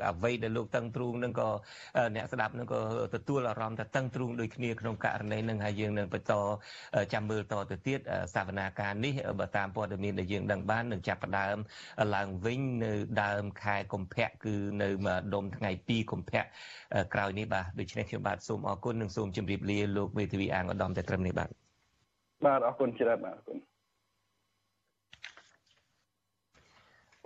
[0.09, 1.49] អ្វីដែលលោកតឹងទ្រូងនឹងក៏
[2.15, 2.79] អ្នកស្ដាប់នឹងក៏
[3.15, 6.33] ទទួលអារម្មណ៍ថាតឹងទ្រូងដូចគ្នាក្នុងករណីនឹងហើយយើងនឹងបន្ត
[7.13, 7.99] ចាំមើលតទៅទៀត
[8.35, 11.57] សវនាការនេះបើតាមព័ត៌មានដែលយើងដឹងបាននឹងចាប់ផ្ដើម
[12.15, 14.89] ឡើងវិញនៅដើមខែកុម្ភៈគឺនៅ
[15.33, 16.41] ដុំថ្ងៃ2កុម្ភៈ
[17.13, 21.66] ក្រោយនេះបាទដូច្នេះខ្ញុំបាទសូមអរគុណនិងសូមជម្រាបលាលោកមេធាវីអាងឧត្តមតែត្រឹមនេះបាទ
[22.45, 23.57] បាទអរគុណច្រើនបាទអរគុណ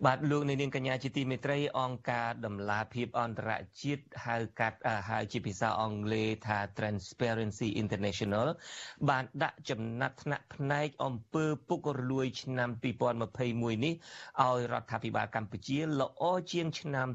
[0.07, 3.51] បាទលោកនាងកញ្ញាជាទីមេត្រីអង្គការដំឡាភិបអន្តរ
[3.81, 8.47] ជាតិហៅកាត់ហៅជាភាសាអង់គ្លេសថា Transparency International
[9.09, 12.69] បានដាក់ចំណាត់ថ្នាក់ផ្នែកអំពើពុករលួយឆ្នាំ
[13.23, 13.93] 2021នេះ
[14.43, 17.07] ឲ្យរដ្ឋាភិបាលកម្ពុជាល្អជាងឆ្នាំ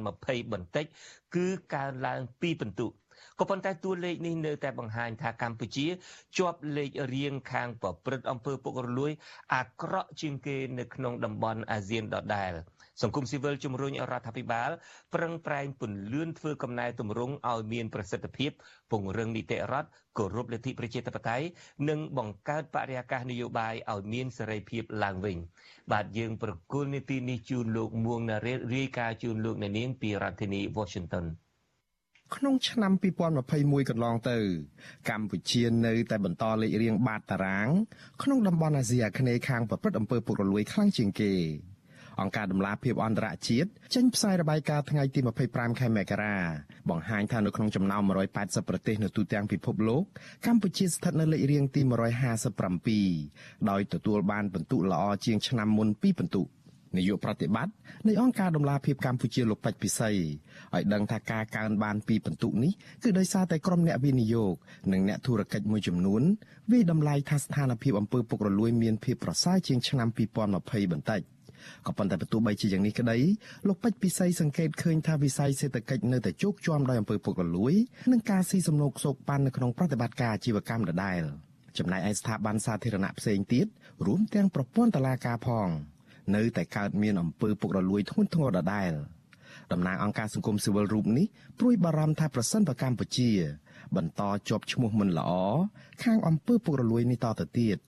[0.00, 0.86] 2020បន្តិច
[1.34, 3.01] គឺកើនឡើង2ពិន្ទុ
[3.40, 5.86] ក៏ប៉ុន្តែតួលេខនេះនៅតែបង្ហាញថាកម្ពុជា
[6.38, 9.12] ជាប់លេខរៀងខាងប្រព្រឹត្តអំពើពុករលួយ
[9.54, 12.52] អាក្រក់ជាងគេនៅក្នុងតំបន់អាស៊ានដដែល
[13.02, 14.70] សង្គមស៊ីវិលជំរុញរដ្ឋាភិបាល
[15.14, 18.50] ប្រឹងប្រែងពន្លឿនធ្វើកំណែទម្រង់ឲ្យមានប្រសិទ្ធភាព
[18.90, 21.46] ពង្រឹងនីតិរដ្ឋគោរពលទ្ធិប្រជាធិបតេយ្យ
[21.88, 25.36] និងបង្កើតបរិយាកាសនយោបាយឲ្យមានសេរីភាពឡើងវិញ
[25.92, 31.26] បាទយើងប្រគល់នីតិនេះជូនលោកមួងណារ៉េរាយការណ៍ជូនលោកអ្នកនាងពីរដ្ឋធានី Washington
[32.36, 32.92] ក្នុងឆ្នាំ
[33.42, 34.38] 2021កន្លងទៅ
[35.10, 37.68] កម្ពុជានៅតែបន្តលេខរៀងបាតតារាង
[38.22, 41.32] ក្នុងតំបន់អាស៊ីអាគ្នេយ៍ខាងប្រព្រឹត្តអំពើពុករលួយខ្លាំងជាងគេ
[42.20, 45.20] អង្គការដំឡាភិបអន្តរជាតិចេញផ្សាយរបាយការណ៍ថ្ងៃទី
[45.50, 46.36] 25ខែមករា
[46.90, 48.02] បង្ហាញថានៅក្នុងចំណោម
[48.36, 50.02] 180ប្រទេសនៅទូទាំងពិភពលោក
[50.46, 51.80] កម្ពុជាស្ថិតនៅលេខរៀងទី
[52.54, 56.42] 157ដោយទទួលបានពិន្ទុល្អជាងឆ្នាំមុន2ពិន្ទុ
[56.96, 57.72] នាយកប្រតិបត្តិ
[58.06, 60.10] នៃអង្គការដំឡាភិបកម្ពុជាលោកពេជ្រពិសី
[60.74, 64.54] ឲ្យដឹងថាការកើនបានពីពិន្ទុនេះគឺដោយសារតែក្រុមអ្នកវិនិយោគ
[64.92, 66.22] និងអ្នកធុរកិច្ចមួយចំនួន
[66.72, 70.08] វាយតម្លៃថាស្ថានភាពអំពើពុករលួយមានភាពប្រសើរជាងឆ្នាំ
[70.54, 71.22] 2020បន្តិច
[71.86, 73.18] ក៏ប៉ុន្តែបើទោះបីជាយ៉ាងនេះក្តី
[73.68, 77.74] លោកពេជ្រពិសីសង្កេតឃើញថាវិស័យសេដ្ឋកិច្ចនៅតែជោគជាំដោយអំពើពុករលួយ
[78.12, 81.22] និងការស៊ីសំណូកសោកប៉ាន់នៅក្នុងប្រតិបត្តិការអាជីវកម្មដដែល
[81.78, 83.66] ចំណែកឯស្ថាប័នសាធារណៈផ្សេងទៀត
[84.06, 85.68] រួមទាំងប្រព័ន្ធតុលាការផង
[86.36, 88.92] នៅតែកើតមានអំពើពុករលួយធ្ងន់ធ្ងរដដែល
[89.72, 91.26] តំណាងអង្គការសង្គមស៊ីវិលរូបនេះ
[91.58, 93.30] ព្រួយបារម្ភថាប្រសិនបើកម្ពុជា
[93.96, 95.30] បន្តជាប់ឈ្មោះមិនល្អ
[96.04, 97.78] ខាងអំពើពុករលួយនេះតទៅទៀត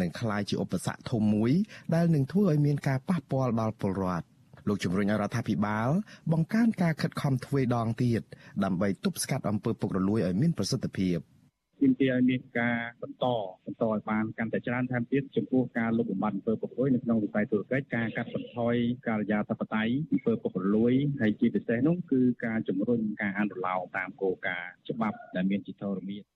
[0.00, 1.52] នឹងក្លាយជាឧបសគ្គធំមួយ
[1.94, 4.26] ដែលនឹងធ្វើឲ្យមានការប៉ះពាល់ដល់ពលរដ្ឋ
[4.68, 5.88] លោកជំរុញឲ្យរដ្ឋាភិបាល
[6.32, 8.22] បង្កើនការខិតខំទ្វេដងទៀត
[8.64, 11.18] ដើម្បីទប់ស្កាត់អំពើពុករលួយឲ្យមានប្រសិទ្ធភាព។
[11.80, 13.26] ទាមទារឲ្យមានការបន្ត
[13.66, 18.74] បន្តឲ្យបានកាន់តែច្រើនថែមទៀតចំពោះការលុបបំបាត់អំពើពុករលួយនៅក្នុងវិស័យธุរកិច្ចការកាត់បន្ថយ
[19.06, 26.33] ការិយាធិបតេយ្យអំពើពុករលួយហើយជាពិសេសនោះគឺការជំរុញការអនុលោមតាមគោលការណ៍ច្បាប់ដែលមានជាធរមាន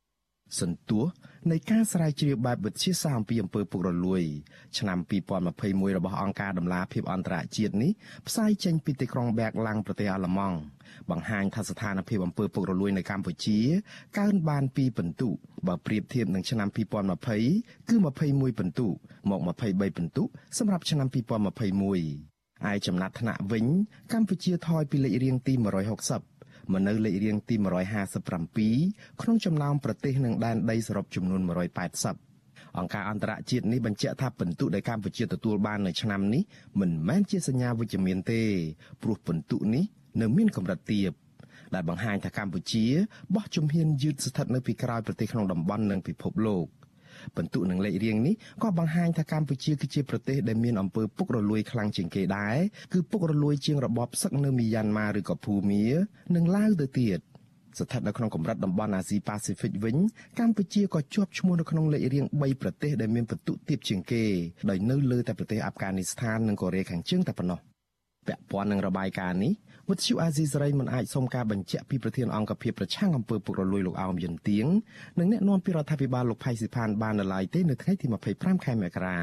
[0.61, 1.05] សន្ទុះ
[1.51, 4.23] នៃការស្រាវជ្រាវបែបវិទ្យាសាស្ត្រអំពីអំពើពុករលួយ
[4.79, 4.99] ឆ្នាំ
[5.49, 7.91] 2021របស់អង្គការដំឡាភិបអន្តរជាតិនេះ
[8.27, 10.59] ផ្សាយចេញពីទីក្រុងបែកឡាំងប្រទេសអាល្លឺម៉ង់
[11.11, 13.59] បង្ហាញថាស្ថានភាពអំពើពុករលួយនៅកម្ពុជា
[14.19, 15.29] កើនបាន2ពិន្ទុ
[15.67, 16.69] បើប្រៀបធៀបនឹងឆ្នាំ
[17.35, 17.95] 2020គឺ
[18.27, 18.87] 21ពិន្ទុ
[19.31, 20.25] មក23ពិន្ទុ
[20.59, 23.67] សម្រាប់ឆ្នាំ2021ឯចំណាត់ថ្នាក់វិញ
[24.13, 26.38] កម្ពុជាថយពីលេខរៀងទី160
[26.73, 27.55] មកនៅលេខរៀងទី
[28.19, 31.49] 157ក្នុងចំណោមប្រទេសនិងដែនដីសរុបចំនួន180
[32.79, 36.43] អង្គការអន្តរជាតិនេះបញ្ជាក់ថាពិន្ទុដែលកម្ពុជាទទួលបាននៅឆ្នាំនេះ
[36.81, 38.43] មិនមែនជាសញ្ញាវិជ្ជមានទេ
[39.03, 39.85] ព្រោះពិន្ទុនេះ
[40.21, 41.13] នៅមានកម្រិតទាប
[41.75, 42.85] ដែលបង្ហាញថាកម្ពុជា
[43.35, 46.67] បោះជំហានយឺតស្ថិតនៅពីក្រោយប្រទេសក្នុងតំបន់និងពិភពលោក
[47.37, 52.57] បន្ទុនឹងលេខរៀងនេះក៏បង្ហាញថាកម្ពុជាគឺជាប្រទេសដែលមានអំពើពុករលួយខ្លាំងជាងគេដែរ
[52.93, 55.85] គឺពុករលួយជាងរបបសឹកនៅមីយ៉ាន់ម៉ាឬក៏ភូមា
[56.37, 57.21] និងឡាវទៅទៀត
[57.79, 59.97] ស្ថិតនៅក្នុងកម្រិតតំបន់អាស៊ីប៉ាស៊ីហ្វិកវិញ
[60.39, 64.25] កម្ពុជាក៏ជាប់ឈ្មោះនៅក្នុងលេខរៀង3ប្រទេសដែលមានពិន្ទុទាបជាងគេ
[64.71, 67.59] ដោយនៅលើតែប្រទេសអាហ្វហ្គានីស្ថាននិងកូរ៉េខាងជើងតែប៉ុណ្ណោះ
[68.27, 69.53] ពាក់ព័ន្ធនឹងរបាយការណ៍នេះ
[69.91, 74.67] វិទ្យុអាស៊ីសេរីមិនអាចសុំការបញ្ជាក់ពីប្រធានអង្គភិបប្រឆាំងអំពើពុករលួយលោកអោមយិនទៀង
[75.19, 79.21] និងអ្នកនាំពាក្យរដ្ឋាភិបាលលោកផៃស៊ីផានបាននៅឡើយទេនៅថ្ងៃទី25ខែមករា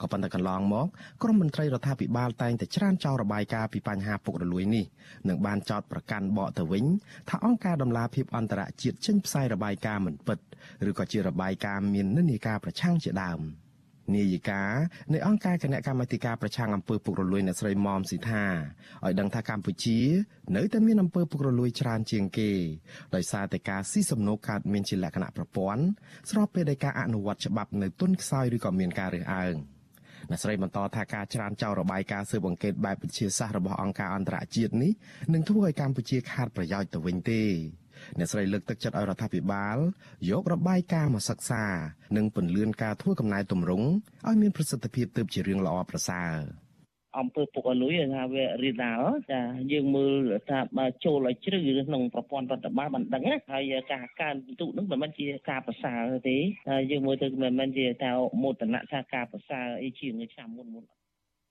[0.00, 0.86] ក៏ប៉ុន្តែកន្លងមក
[1.22, 4.84] ក្រុមមន្ត្រីរដ្ឋាភិបាលតែងតែច្រានចោលរបាយការណ៍ពីបញ្ហាពុករលួយនេះ
[5.28, 6.84] និងបានចោទប្រកាន់បកទៅវិញ
[7.28, 10.38] ថាអង្គការដំឡាភិបអន្តរជាតិចេញផ្សាយរបាយការណ៍មិនពិត
[10.88, 13.40] ឬក៏ជារបាយការណ៍មាននិន្នាការប្រឆាំងជាដើម។
[14.16, 14.62] នាយិកា
[15.12, 18.44] នៃអង្គការគណៈកម្មាធិការប្រឆាំងអំពើពុករលួយអ្នកស្រីមុំស៊ីថា
[19.04, 20.00] ឲ្យដឹងថាកម្ពុជា
[20.56, 22.50] នៅតែមានអំពើពុករលួយច្រើនជាងគេ
[23.14, 25.82] ដោយសារតែការស៊ីសំណូកកើតមានជាលក្ខណៈប្រព័ន្ធ
[26.30, 29.56] ស្របពេលដែលការអនុវត្តច្បាប់នៅទុនខ្សោយឬក៏មានការរើសអើង
[30.30, 34.92] អ្នកស្រីបន្តថាការច្រានចោលរបាយការណ៍ស៊ើបអង្កេតបែបវិទ្យាសាស្ត្ររបស់អង្គការអន្តរជាតិនេះ
[35.34, 37.42] នឹងធ្វើឲ្យកម្ពុជាខាតប្រយោជន៍ទៅវិញទេ
[38.18, 39.76] អ្នកស្រីលើកទឹកចិត្តឲ្យរដ្ឋាភិបាល
[40.30, 41.64] យករបាយការណ៍មកសិក្សា
[42.16, 43.86] និងពន្យាការធ្វើកំណែទម្រង់
[44.28, 46.36] ឲ្យមានប្រសិទ្ធភាពទើបជារឿងល្អប្រសើរ
[47.18, 49.40] អំពើពុករលួយថាវារីដាល់ចា
[49.72, 51.58] យើងមើលថាបើចូលឲ្យជ្រៅ
[51.88, 56.36] ក្នុងប្រព័ន្ធរដ្ឋបាលបានដឹងណាហើយការកើនពិន្ទុនឹងមិនមែនជាការប្រសើរទេ
[56.90, 60.84] យើងមើលទៅមិនមែនជាថាមោទនៈថាការប្រសើរអីជាងឆ្នាំមុនមុន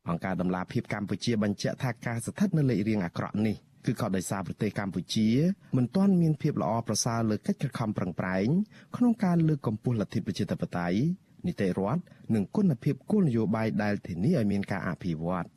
[0.10, 5.30] អង្គការដំឡាភិបកម្ពុជាបញ្ជាក់ថាការស្ថិតនៅលេខរៀងអាក្រក់នេះ គឺក៏ដោយសារប្រទេសកម្ពុជា
[5.78, 8.48] មិនទាន់មានភាពល្អប្រសើរលើកិច្ចខិតខំប្រឹងប្រែង
[8.96, 10.98] ក្នុងការលើកកម្ពស់លទ្ធិប្រជាធិបតេយ្យ
[11.48, 12.02] នីតិរដ្ឋ
[12.36, 15.48] និងគុណភាពគោលនយោបាយដែលធានាឲ្យមានការអភិវឌ្ឍ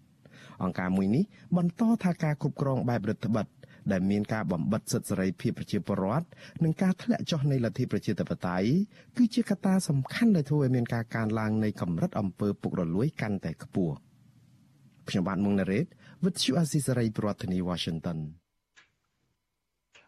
[0.62, 1.24] អង្គការមួយនេះ
[1.56, 3.48] បន្តថាការគ្រប់គ្រងបែបរដ្ឋបတ်
[3.92, 6.26] ដែលមានការបំបិទសិទ្ធិសេរីភាពប្រជាពលរដ្ឋ
[6.64, 8.68] និងការធ្លាក់ចុះនៃលទ្ធិប្រជាធិបតេយ្យ
[9.16, 13.94] គឺជាកត្តាសំខាន់ដែលធ្វើឲ្យមានការកើនឡើងនៃកម្រិតអំពើពុករលួយកាន់តែខ្ពស់
[15.08, 15.86] ខ្ញុំបាទមុងណារ៉េត
[16.22, 18.18] With you Azisaray ប្រធានាទី Washington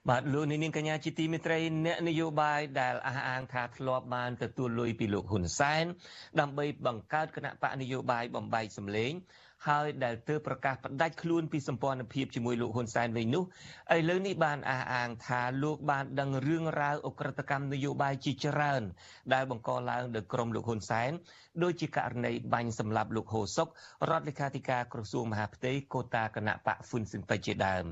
[0.09, 5.85] បាទលោកនាងកញ្ញាជាទីមេត្រីអ្នកនយោបាយដែលអះអាងថាធ្លាប់បានទទួលលុយពីលោកហ៊ុនសែន
[6.41, 9.13] ដើម្បីបង្កើតគណៈបកនយោបាយបំបីសម្លេង
[9.69, 13.45] ហើយដែលទើបប្រកាសផ្ដាច់ខ្លួនពីសម្ព័ន្ធភាពជាមួយលោកហ៊ុនសែនវិញនោះ
[13.97, 18.83] ឥឡូវនេះបានអះអាងថាលោកបានដឹងរឿងរ៉ាវអ ுக ្រិតកម្មនយោបាយជាច្រើន
[19.35, 21.11] ដែលបង្កឡើងដោយក្រុមលោកហ៊ុនសែន
[21.63, 23.69] ដូចជាករណីបាញ់សម្លាប់លោកហូសុក
[24.11, 27.85] រដ្ឋលេខាធិការក្រសួងមហាផ្ទៃកូតាគណៈបកហ្វុនស៊ិនប៉ិចជាដើម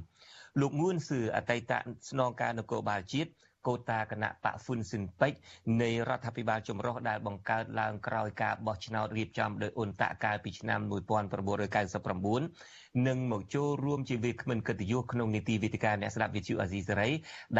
[0.61, 1.72] លោកងួនសឿអតីត
[2.11, 3.31] ស្នងការនគរបាលជាតិ
[3.66, 5.38] កូតាគណៈបកហ្វុនស៊ិនពេជ្រ
[5.82, 17.11] នៃរដ្ឋាភិបាលចម្រុះដែលបង្កើតឡើងក្រោយការបោះឆ្នោតរៀបចំដោយអ៊ុនតាក់កាលពីឆ្នាំ1999 និងមកចូលរួមជាវាគ្មិនកិត្តិយសក្នុងនីតិវិទ្យាអ្នកស្ដាប់វិទ្យុអាស៊ីសេរី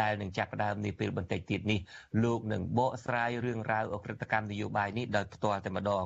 [0.01, 1.79] ដែលនឹងចាប់ផ្ដើមនាពេលបន្តិចទៀតនេះ
[2.23, 6.05] លោកនឹងបកស្រាយរឿងរ៉ាវអក្រិតកម្មនយោបាយនេះដោយផ្ទាល់តែម្ដង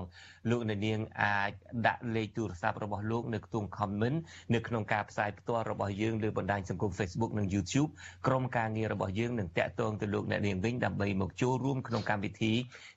[0.49, 1.51] លោកនាងអាច
[1.87, 4.17] ដាក់លេខទូរស័ព្ទរបស់លោកនៅក្នុង comment
[4.53, 7.89] នៅក្នុងការផ្សាយផ្ទាល់របស់យើងលើបណ្ដាញសង្គម Facebook និង YouTube
[8.27, 12.53] ក្រុមការងាររបស់យើងនឹងតាក់ទងទៅលោកអ្នកនាងវិញដើម្បីមកចូលរួមក្នុងកម្មវិធី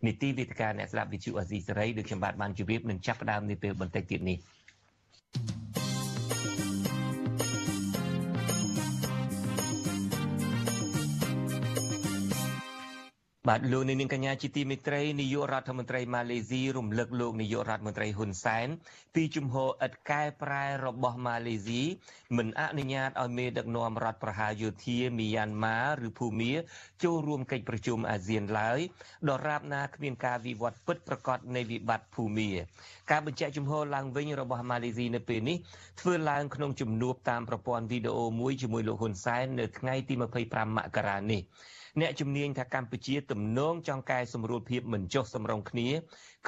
[0.07, 4.39] នីតិវិទ្យាអ្នកស្ដាប់វិទ្យុអាស៊ីសេរីដូចខ្ញុំបាទបានជម្រាបនឹងចាប់ផ្ដើមនាពេលបន្តិចទៀតនេះ
[5.35, 5.92] thank you
[13.49, 18.69] បាទលោកនាងកញ្ញាជាទីមេត្រីនាយករដ្ឋមន្ត្រីម៉ាឡេស៊ីរំលឹកលោកនាយករដ្ឋមន្ត្រីហ៊ុនសែន
[19.15, 21.83] ពីជំហរឥតកែប្រែរបស់ម៉ាឡេស៊ី
[22.37, 26.53] មិនអនុញ្ញាតឲ្យមេដឹកនាំរដ្ឋប្រហារយោធាមីយ៉ាន់ម៉ាឬភូមា
[27.05, 28.79] ចូលរួមកិច្ចប្រជុំអាស៊ានឡើយ
[29.29, 32.51] ដរាបណាគ្មានការវិវត្តពិតប្រាកដនៃវិបត្តិភូមា
[33.11, 35.57] ការបញ្ជាក់ជំហរឡើងវិញរបស់ម៉ាឡេស៊ីនៅពេលនេះ
[36.01, 40.15] ធ្វើឡើងក្នុងជំនួបតាមប្រព័ន្ធវីដេអូមួយជាមួយលោកហ៊ុនសែននៅថ្ងៃទី
[40.47, 41.43] 25មករានេះ
[42.01, 45.89] អ្នកជំនាញថាកម្ពុជាទំនងចង់កែសម្រួលភាពមិនចុះសម្រុងគ្នា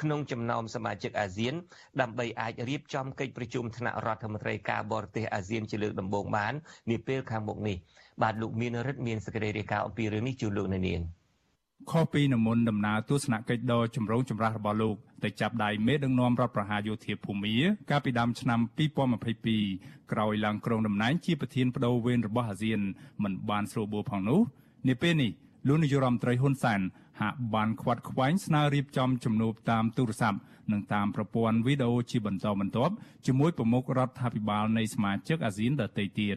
[0.01, 1.55] ក្នុងចំណោមសមាជិកអាស៊ាន
[2.01, 6.53] ដើម្បីអាចរៀបចំកិច្ចប្រជុំថ្នាក់រដ្ឋមន្ត្រីការបរទេសអាស៊ានជាលើកដំបូងបាន
[6.91, 7.77] នាពេលខាងមុខនេះ
[8.23, 11.03] បាទលោកមានរិទ្ធមានសេចក្តីរាយការណ៍អំពីរឿងនេះជូនលោកនាង
[11.91, 17.55] ខុសពីនមុនដំណើរទស្សនកិច្ចដ៏ចម្រូងចម្រាសរបស់លោកទៅចាប់ដៃមេដឹកនាំរដ្ឋប្រហារយោធាភូមា
[17.91, 18.61] កាលពីដើមឆ្នាំ
[19.37, 22.81] 2022ក្រោយឡើងគ្រងតំណែងជាប្រធានបដូវវេនរបស់អាស៊ាន
[23.23, 24.41] មិនបានស្រួលបួលផងនោះ
[24.89, 25.33] នាពេលនេះ
[25.69, 26.81] លោកនាយរដ្ឋមន្ត្រីហ៊ុនសែន
[27.21, 30.39] ហាក់បានខ្វាត់ខ្វែងស្នើរៀបចំជំនួបតាមទូរស័ព្ទ
[30.73, 32.95] និងតាមប្រព័ន្ធវីដេអូជាបន្តបន្ទាប់
[33.27, 36.37] ជាមួយប្រមុខរដ្ឋាភិបាលនៃសមាជិកអាស៊ានដទៃទៀត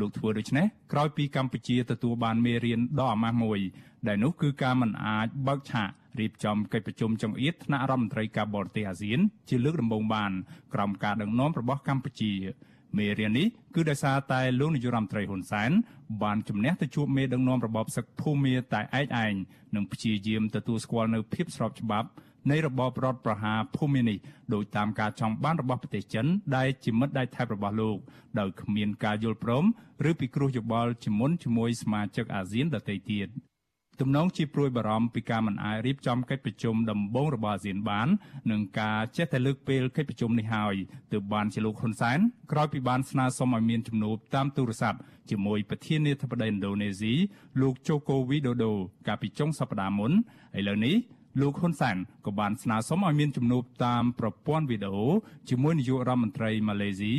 [0.00, 3.60] លោកធ្វើដូច្នេះក្រោយពីកម្ពុជាទទួលបានមេរៀនដ៏អាម៉ាស់មួយ
[4.08, 5.88] ដែលនោះគឺការមិនអាចបើកឆាក
[6.20, 9.18] រៀបចំកិច្ចប្រជុំចង្អៀតថ្នាក់រដ្ឋមន្ត្រីការបរទេសអាស៊ាន
[9.48, 10.32] ជាលើកដំបូងបាន
[10.74, 12.32] ក្រោមការដឹកនាំរបស់កម្ពុជា
[12.98, 15.70] មេរៀននេះគឺដោយសារតែលោកនាយរដ្ឋមន្ត្រីហ៊ុនសែន
[16.22, 19.34] បានជំនះទៅជួបមេដឹកនាំរបបសឹកភូមាតែឯកឯង
[19.74, 22.08] និងព្យាយាមទទួលស្គាល់នៅភាពស្របច្បាប់
[22.50, 24.18] នៃរបបរដ្ឋប្រហារភូមិនេះ
[24.54, 26.26] ដោយតាមការចង់បានរបស់ប្រទេសចិន
[26.56, 27.96] ដែលជាមិត្តដៃថៃរបស់លោក
[28.38, 29.64] ដោយគ្មានការយល់ព្រម
[30.10, 33.28] ឬពិគ្រោះយោបល់ជាមុនជាមួយសមាជិកអាស៊ានដទៃទៀត។
[34.00, 38.08] ទំនងជាព្រួយបារម្ភពីការមិនអាចរៀបចំកិច្ចប្រជុំដំបូងរបស់អាស៊ានបាន
[38.50, 40.74] និងការចេះតែលើកពេលកិច្ចប្រជុំនេះហើយ
[41.12, 42.18] ទើបបានជាលោកហ៊ុនសែន
[42.52, 44.98] ក្រោយពីបានស្នើសុំឲ្យមានជំនួបតាមទូរស័ព្ទ
[45.30, 47.14] ជាមួយប្រធានាធិបតីឥណ្ឌូនេស៊ី
[47.60, 48.72] លោកជូកូវីដូដូ
[49.06, 50.12] កាលពីចុងសប្តាហ៍មុន
[50.58, 50.96] ឥឡូវនេះ
[51.40, 55.06] លោកហ៊ុនសែនក៏បានស្នើសុំឲ្យមានជំនួបតាមប្រព័ន្ធវីដេអូ
[55.48, 57.14] ជាមួយនាយករដ្ឋមន្ត្រីម៉ាឡេស៊ី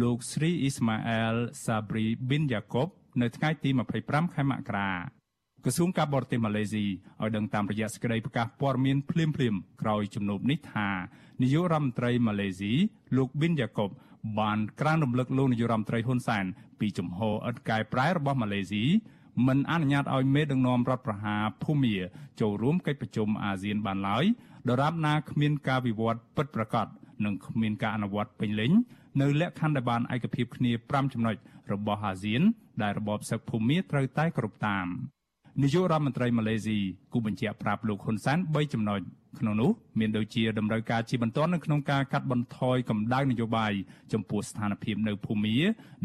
[0.00, 2.88] លោកស្រីអ៊ីស្ម៉ាអែលសាប្រីប៊ីនយ៉ាកុប
[3.20, 3.70] នៅថ្ងៃទី
[4.02, 4.90] 25ខែមករា
[5.68, 9.34] ក្រសួងការបរទេសម៉ាឡេស៊ីឲ្យដឹងតាមរយៈសេចក្តីប្រកាសព័ត៌មានភ្លាមៗ
[9.82, 10.88] ក្រោយជំនួបនេះថា
[11.42, 12.72] នាយករដ្ឋមន្ត្រីម៉ាឡេស៊ី
[13.16, 13.90] លោកប៊ីនយ៉ាកុប
[14.40, 16.44] បានក្រានរំលឹកលោកនាយករដ្ឋមន្ត្រីហ៊ុនសែន
[16.80, 18.84] ពីជំហរឥតកែប្រែរបស់ម៉ាឡេស៊ី
[19.46, 21.96] មិនអនុញ្ញាតឲ្យមេដឹកនាំរដ្ឋប្រហារភូមា
[22.40, 24.24] ចូលរួមកិច្ចប្រជុំអាស៊ានបានឡើយ
[24.68, 26.86] ដរាបណាគ្មានការវិវត្តពិតប្រាកដ
[27.24, 28.72] និងគ្មានការអនុវត្តពេញលេញ
[29.20, 31.36] នៅលក្ខខណ្ឌដែលបានឯកភាពគ្នា5ចំណុច
[31.72, 32.42] របស់អាស៊ាន
[32.82, 34.88] ដែលរបបសឹកភូមាត្រូវតែគ្រប់តាម
[35.62, 36.78] នាយករដ្ឋមន្ត្រីម៉ាឡេស៊ី
[37.12, 39.00] គូបញ្ជាក់ប្រាប់លោកហ៊ុនសែន3ចំណុច
[39.40, 43.72] ក្នុងនោះមានដូចជាតម្រូវការជាបន្ទាន់នៅក្នុងការកាត់បន្ថយកម្ដៅនយោបាយ
[44.12, 45.56] ចំពោះស្ថានភាពនៅភូមា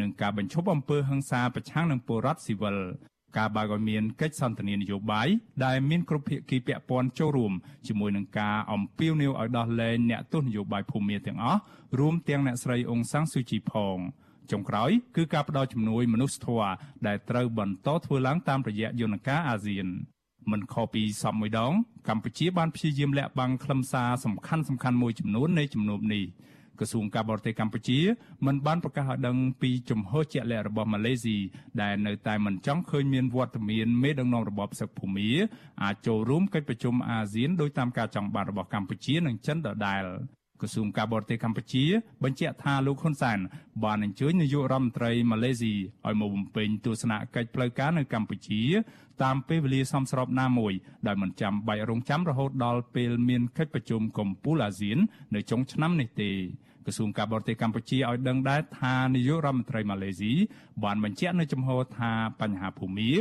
[0.02, 2.78] និងការបញ្ឈប់អំពើហិង្សាប្រឆាំងនឹងពលរដ្ឋស៊ីវិល
[3.38, 5.28] ការបើកឲ្យមានកិច្ចសន្ទនានយោបាយ
[5.66, 7.54] ដែលមានគ្រប់ភាគីពាក់ព័ន្ធចូលរួម
[7.88, 11.60] ជាមួយនឹងការអំពាវនាវឲ្យដោះលែងអ្នកទស្សនយោបាយភូមាទាំងអស់
[12.00, 13.98] រួមទាំងអ្នកស្រីអ៊ុងសាំងស៊ូជីផង
[14.52, 16.72] ចុងក្រោយគឺការផ្តល់ជំនួយមនុស្សធម៌
[17.08, 19.88] ដែលត្រូវបន្តធ្វើឡើងតាមរយៈយន្តការអាស៊ាន
[20.52, 21.72] មិនខុសពីសពមួយដង
[22.10, 26.26] កម្ពុជាបានព្យាយាមលាក់បាំងខ្លឹមសារសំខាន់សំខាន់មួយចំនួននៃជំនួបនេះ
[26.80, 28.00] ក្រសួងការបរទេសកម្ពុជា
[28.46, 31.38] មិនបានប្រកាសឲ្យដឹងពីជំហរជាក់លាក់របស់ម៉ាឡេស៊ី
[31.82, 35.30] ដែលនៅតែមិនចង់ឃើញមានវត្តមានមេដឹកនាំរបបសឹកភូមា
[35.84, 40.04] អាចចូលរួមកិច្ចប្រជុំអាស៊ានដោយតាមការចង់បានរបស់កម្ពុជានិងចិនដដែល
[40.62, 41.86] ក្រសួងការបរទេសកម្ពុជា
[42.24, 43.40] បញ្ជាក់ថាលោកហ៊ុនសែន
[43.84, 45.74] បានអញ្ជើញនាយករដ្ឋមន្ត្រីម៉ាឡេស៊ី
[46.06, 48.62] ឲ្យមកបំពេញទស្សនកិច្ចផ្លូវការនៅកម្ពុជា
[49.24, 50.74] តាមពេលវេលាសមស្របណាមួយ
[51.08, 54.98] ដោយមិនចាំបាច់រងចាំរហូតដល់ពេលមានកិច្ចប្រជុំកំពូលអាស៊ាន
[55.36, 56.32] នៅចុងឆ្នាំនេះទេ
[56.86, 60.34] ក្រសួងការបរទេសកម្ពុជាឲ្យដឹងដែរថានាយករដ្ឋមន្ត្រីម៉ាឡេស៊ី
[60.84, 63.12] បានបញ្ជាក់នៅចំហថាបញ្ហាភូមិ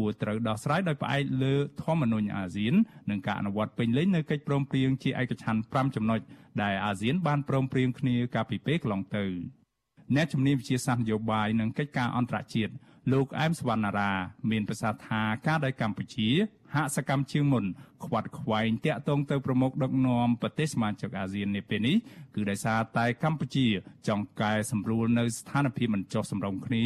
[0.00, 2.74] គួរត្រូវដោះស្រាយដោយផ្អែកលើធម្មនុញ្ញអាស៊ាន
[3.10, 6.20] និងការអនុវត្តពេញលេញនៅកិច្ចព្រមព្រៀងជាឯកច្ឆន្ទ5ចំណុច
[6.62, 9.24] ដែលអាស៊ានបានព្រមព្រៀងគ្នាកាលពីពេលកន្លងទៅ
[10.14, 12.72] អ្នកជំនាញវិទ្យាសាស្ត្រនយោបាយនិងកិច្ចការអន្តរជាតិ
[13.12, 14.12] លោកអែមសវណ្ណារា
[14.50, 16.28] មានប្រសាសន៍ថាការដែលកម្ពុជា
[16.74, 17.64] ហាក់សកម្មជាងមុន
[18.04, 21.96] ខ្វាត់ខ្វែងតាក់ទងទៅប្រមុខដឹកនាំប្រទេសសមាជិកអាស៊ាននេះពេលនេះ
[22.34, 23.66] គឺដោយសារតែកម្ពុជា
[24.08, 26.84] ចង់កែសម្រួលនៅស្ថានភាពមិនចុះសម្រុងគ្នា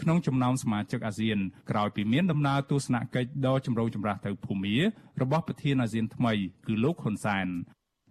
[0.00, 1.38] ក្នុងចំណោមសមាជិកអាស៊ាន
[1.70, 4.76] ក្រោយពីមានដំណើរទស្សនកិច្ចដ៏ចម្រូងចម្រាសទៅភូមា
[5.22, 6.32] របស់ប្រធានអាស៊ានថ្មី
[6.66, 7.48] គឺលោកហ៊ុនសែន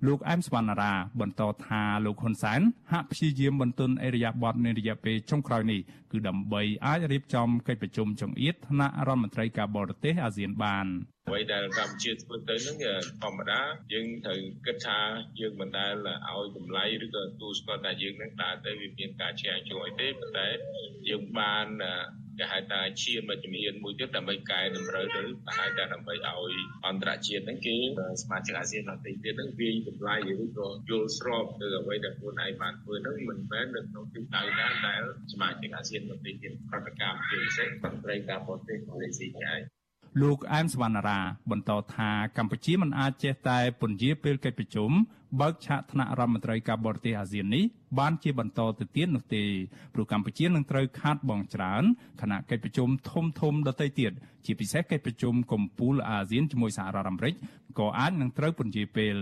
[0.07, 5.81] លោកអែមសវណ្ណារាបន្តថាលោកហ៊ុនសែនហាក់ព្យាយាមបន្ទន់អេរយាប័តនៃរយៈពេលចុងក្រោយនេះ
[6.11, 10.85] គឺដើម្បីអាចរៀបចំកិច្ចប្រជុំចង្អៀតថ្នាក់រដ្ឋមន្ត្រីការបរទេសអាស៊ានបាន
[11.27, 12.77] អ្វីដែលកម្ពុជាធ្វើទៅហ្នឹង
[13.21, 13.61] ធម្មតា
[13.93, 14.99] យើងត្រូវគិតថា
[15.39, 20.47] យើងមិនដែលឲ្យតម្លៃឬក៏ទូស្គាល់ថាយើងនឹងដើរទៅវាមានការឈានជួយទេប៉ុន្តែ
[21.09, 21.67] យើងបាន
[22.39, 25.21] គេហៅថាឈានមកជំហានមួយទៀតដើម្បីកែតម្រូវទៅ
[25.57, 26.53] ហៅថាដើម្បីឲ្យ
[26.87, 27.75] អន្តរជាតិហ្នឹងគេ
[28.23, 39.59] សមាជិកអាស៊ានដទៃទៀតហ្នឹងវាយតម្លៃឬក៏យល់ស្របទៅអ្វីដែលខ្លួនឯងបានធ្វើហ្នឹងមិនមែននៅក្នុងទិសដៅណាដែលសមាជិកអាស៊ានដទៃទៀតប្រតិកម្មជាពិសេសមន្ត្រីការបរទេសម៉ាឡេស៊ីឯង
[40.21, 41.19] លោកអែមសវណ្ណារា
[41.51, 44.91] បន្តថាកម្ពុជាមិនអាចចេះតែពន្យាពេលកិច្ចប្រជុំ
[45.41, 47.63] បើកឆាកថ្នាក់រដ្ឋមន្ត្រីការបរទេសអាស៊ាននេះ
[47.99, 49.43] បានជាបន្តទៅទៀតនោះទេ
[49.93, 51.83] ព្រោះកម្ពុជានឹងត្រូវខាតបង់ច្រើន
[52.21, 54.11] គណៈកិច្ចប្រជុំធំធំដទៃទៀត
[54.45, 57.35] ជាពិសេសកិច្ចប្រជុំកំពូលអាស៊ានជាមួយសហរដ្ឋអាមេរិក
[57.79, 59.15] ក៏អាចនឹងត្រូវពន្យាពេល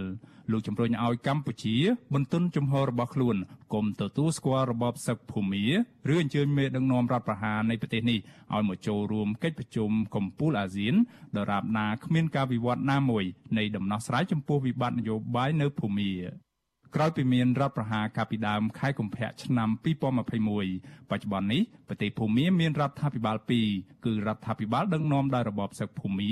[0.51, 1.75] លោកជំរុញឲ្យកម្ពុជា
[2.13, 3.35] បន្ទន់ជំហររបស់ខ្លួន
[3.73, 5.63] គុំទទួលស្គាល់របបសឹកភូមា
[6.11, 8.19] ឬអញ្ជើញមេដឹកនាំរដ្ឋប្រហារនៃប្រទេសនេះ
[8.53, 10.95] ឲ្យមកចូលរួមកិច្ចប្រជុំកំពូលអាស៊ាន
[11.37, 13.23] ដរាបណាគ្មានការវិវត្តណាមួយ
[13.57, 16.02] នៃដំណោះស្រាយចំពោះវិបត្តិនយោបាយនៅភូមា
[16.97, 19.69] ក្រោយពីមានរដ្ឋប្រហារកាលពីដើមខែកុម្ភៈឆ្នាំ
[20.35, 23.37] 2021បច្ចុប្បន្ននេះប្រទេសភូមាមានរដ្ឋាភិបាល
[23.69, 26.31] 2គឺរដ្ឋាភិបាលដឹកនាំដោយរបបសឹកភូមា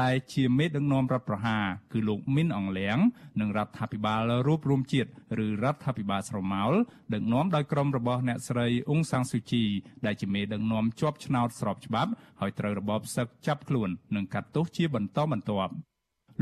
[0.00, 2.98] ដែលជាមេដឹកនាំរដ្ឋប្រហារគឺលោកមីនអងលៀង
[3.40, 5.08] និងរដ្ឋាភិបាលរួបរวมជាតិ
[5.44, 6.72] ឬរដ្ឋាភិបាលស្រមោល
[7.14, 9.64] ដឹកនាំដោយក្រុមរបស់អ្នកស្រីអ៊ុងសាំងស៊ូជី
[10.06, 12.10] ដែលជាមេដឹកនាំជាប់ឆ្នោតស្របច្បាប់
[12.40, 15.74] ហើយត្រូវរបបសឹកចាប់ខ្លួននិងកាត់ទោសជាបន្តបន្ទាប់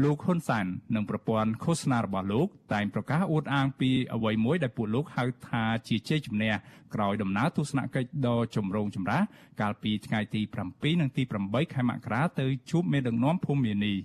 [0.01, 6.53] លោកហ៊ុនសាននិងប្រព័ន្ធឃោសនារបស់លោក តែងប្រកាសអួតអាងពីអ្វីមួយដែលពួកលោកហៅថាជាជ័យជំនះ
[6.95, 9.23] ក្រោយដំណើរទស្សនកិច្ចដ៏ចម្រូងចម្រាស
[9.61, 10.41] កាលពីថ្ងៃទី
[10.71, 13.97] 7និងទី8ខែមករាទៅជួបមេដឹកនាំភូមិនេះ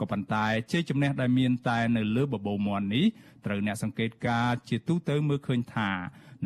[0.00, 3.06] ក៏ប៉ុន្តែជ័យជំនះដែលមានតែនៅលើបបោមាន់នេះ
[3.46, 5.90] ត្រូវអ្នកសង្កេតការជាទូទៅមើលឃើញថា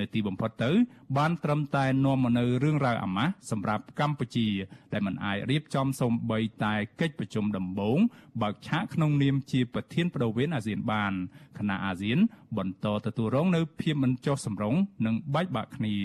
[0.00, 0.70] នៅទីបំផុតទៅ
[1.16, 4.48] បានត្រឹមតែនាំមកនៅរឿងរ៉ាវអាម៉ាស់សម្រាប់កម្ពុជា
[4.92, 7.98] ដែលមិនអាចរៀបចំសូម្បីតែកិច្ចប្រជុំដំបូង
[8.42, 11.12] បើកឆាកក្នុងនាមជាប្រធានបដូវវេនអាស៊ានបាន
[11.58, 12.18] គណៈអាស៊ាន
[12.58, 14.74] បន្តទទួលរងនៅភាពមិនចុះសម្រុង
[15.06, 15.96] និងបែកបាក់គ្នា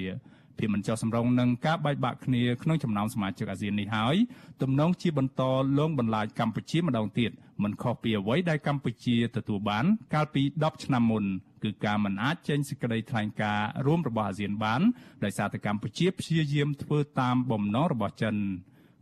[0.58, 4.16] ភាពមិនចុះសម្រុងនឹងការបែកបាក់គ្នាក្នុងចំណោមសមាជិកអាស៊ាននេះហើយ
[4.62, 5.42] ទំនងជាបន្ត
[5.78, 7.32] លងបន្លាចកម្ពុជាម្ដងទៀត
[7.64, 11.26] មិនខុសពីអ្វីដែលកម្ពុជាទទួលបាន កាលពី10ឆ្នាំមុន
[11.64, 14.82] គឺការមិនអាចចេញសេចក្តីថ្លែងការណ៍រួមរបស់អាស៊ានបាន
[15.24, 18.36] ដោយសារតែកម្ពុជាព្យាយាមធ្វើតាមបំណងរបស់ចិន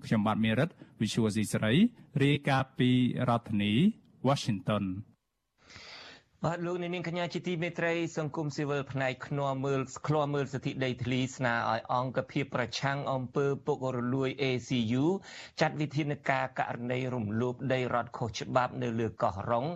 [0.05, 0.69] ខ្ញុំបាទមេរិត
[1.01, 1.75] Visual C សេរី
[2.23, 2.89] រាយការណ៍ពី
[3.29, 3.73] រដ្ឋធានី
[4.27, 4.83] Washington
[6.44, 15.04] បាទលោកនាងកញ្ញាជាទីមេត្រីសង្គមស៊ីវិលផ្នែកខ្នាមើលខ្លាមើលសិទ្ធិដីធ្លីស្នើឲ្យអង្គភាពប្រឆាំងអំពើពុករលួយ ACU
[15.60, 19.66] ចាត់វិធានការករណីរំលោភដីរដ្ឋខុសច្បាប់នៅលើកោះរ៉ុង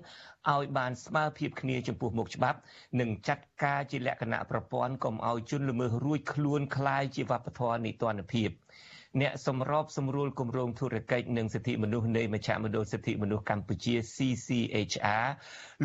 [0.53, 2.59] ឲ្យបានស្មើភាពគ្នាចំពោះមុខច្បាប់
[3.01, 8.51] និងចាត់ការជាលក្ខណៈប្រព័ន្ធកុំឲ្យជនល្មើសរួចខ្លួនคล้ายជាវប្បធម៌នីតិរដ្ឋភាព
[9.22, 15.26] អ្នកសម្របសម្រួលគម្រោងធុរកិច្ចនិងសិទ្ធិមនុស្សនៃមជ្ឈមណ្ឌលសិទ្ធិមនុស្សកម្ពុជា CCHR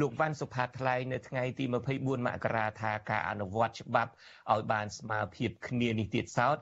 [0.01, 4.13] លោកវ៉ាន់សុផាតថ្លែងនៅថ្ងៃទី24មករាថាការអនុវត្តច្បាប់
[4.53, 6.57] ឲ្យបានស្មើភាពគ្នានេះទៀតសោត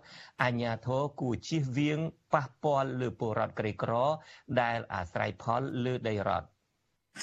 [0.44, 1.98] អញ្ញាធរគួរជៀសវាង
[2.34, 3.92] ប៉ះពាល់លើពលរដ្ឋក្រីក្រ
[4.60, 6.57] ដែលអាស្រ័យផលលើដីរដ្ឋ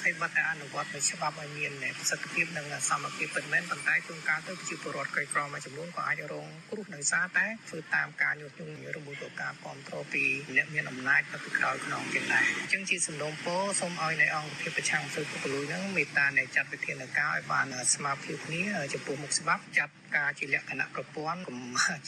[0.06, 10.24] ហើយបាត់តែអនុវត្តនៅច្បាប់ឲ្យមានប្រសិទ្ធភាពនិងសមភាពពិតមែនប៉ុន្តែជួនកាលទៅប្រជាពលរដ្ឋក្រីក្រមួយចំនួនក៏អាចរងគ្រោះដោយសារតែធ្វើតាមការញុះញង់ឬមួយក៏ការគ្រប់គ្រងពី
[10.56, 18.62] អ្នកមានអំណាចនៅពីក្រោយខ្នងទៀតដែរអញ្ចឹងជាសំណូមពរសូមឲ្យនៅអង្គភាពប្រឆាំងធ្វើពុករលួយហ្នឹងមេត្តានៃចាត់វិធានការឲ្យបានស្មើភាពគ្នា
[18.92, 21.58] ចំពោះមុខច្បាប់ចាត់ការជាលក្ខណៈប្រព័ន្ធកុំ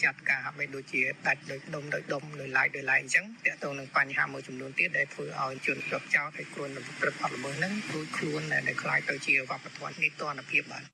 [0.03, 10.85] ចាត់ការហាក់បីដូចជាដាច់ដោយដុំដោយដុំដោយឡែកដោយឡែកអញ្ចឹងតើតើនឹងបញ្ហាមួយចំនួនទៀតដែលធ្វើឲ្យជនជាប់ចោតហើយគ្រួនប្រព្រឹត្តបទល្មើសហ្នឹងរួចខ្លួនដែលខ្លាយទៅជាវប្បធម៌នីតិរដ្ឋភាពបាទ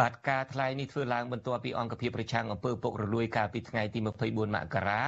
[0.00, 5.02] បាទការថ្លែងនេះធ្វើឡើងបន្ទាប់ពីអង្គភាពប្រឆាំងអំពើពុករលួយកាលពីថ្ងៃទី24មករា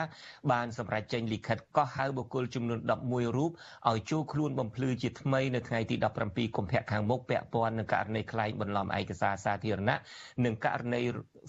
[0.53, 3.51] បានសម្រេចចេញលិខិតកោះហៅបុគ្គលចំនួន11រូប
[3.91, 9.99] ឲ្យចូលខ្លួនបំភ្លឺជាថ្មីនៅថ្ងៃទី17កុម្ភៈខាងមុខពាក់ព័ន្ធនឹងករណីក្លែងបន្លំឯកសារសាធារណៈ
[10.45, 11.01] និងករណី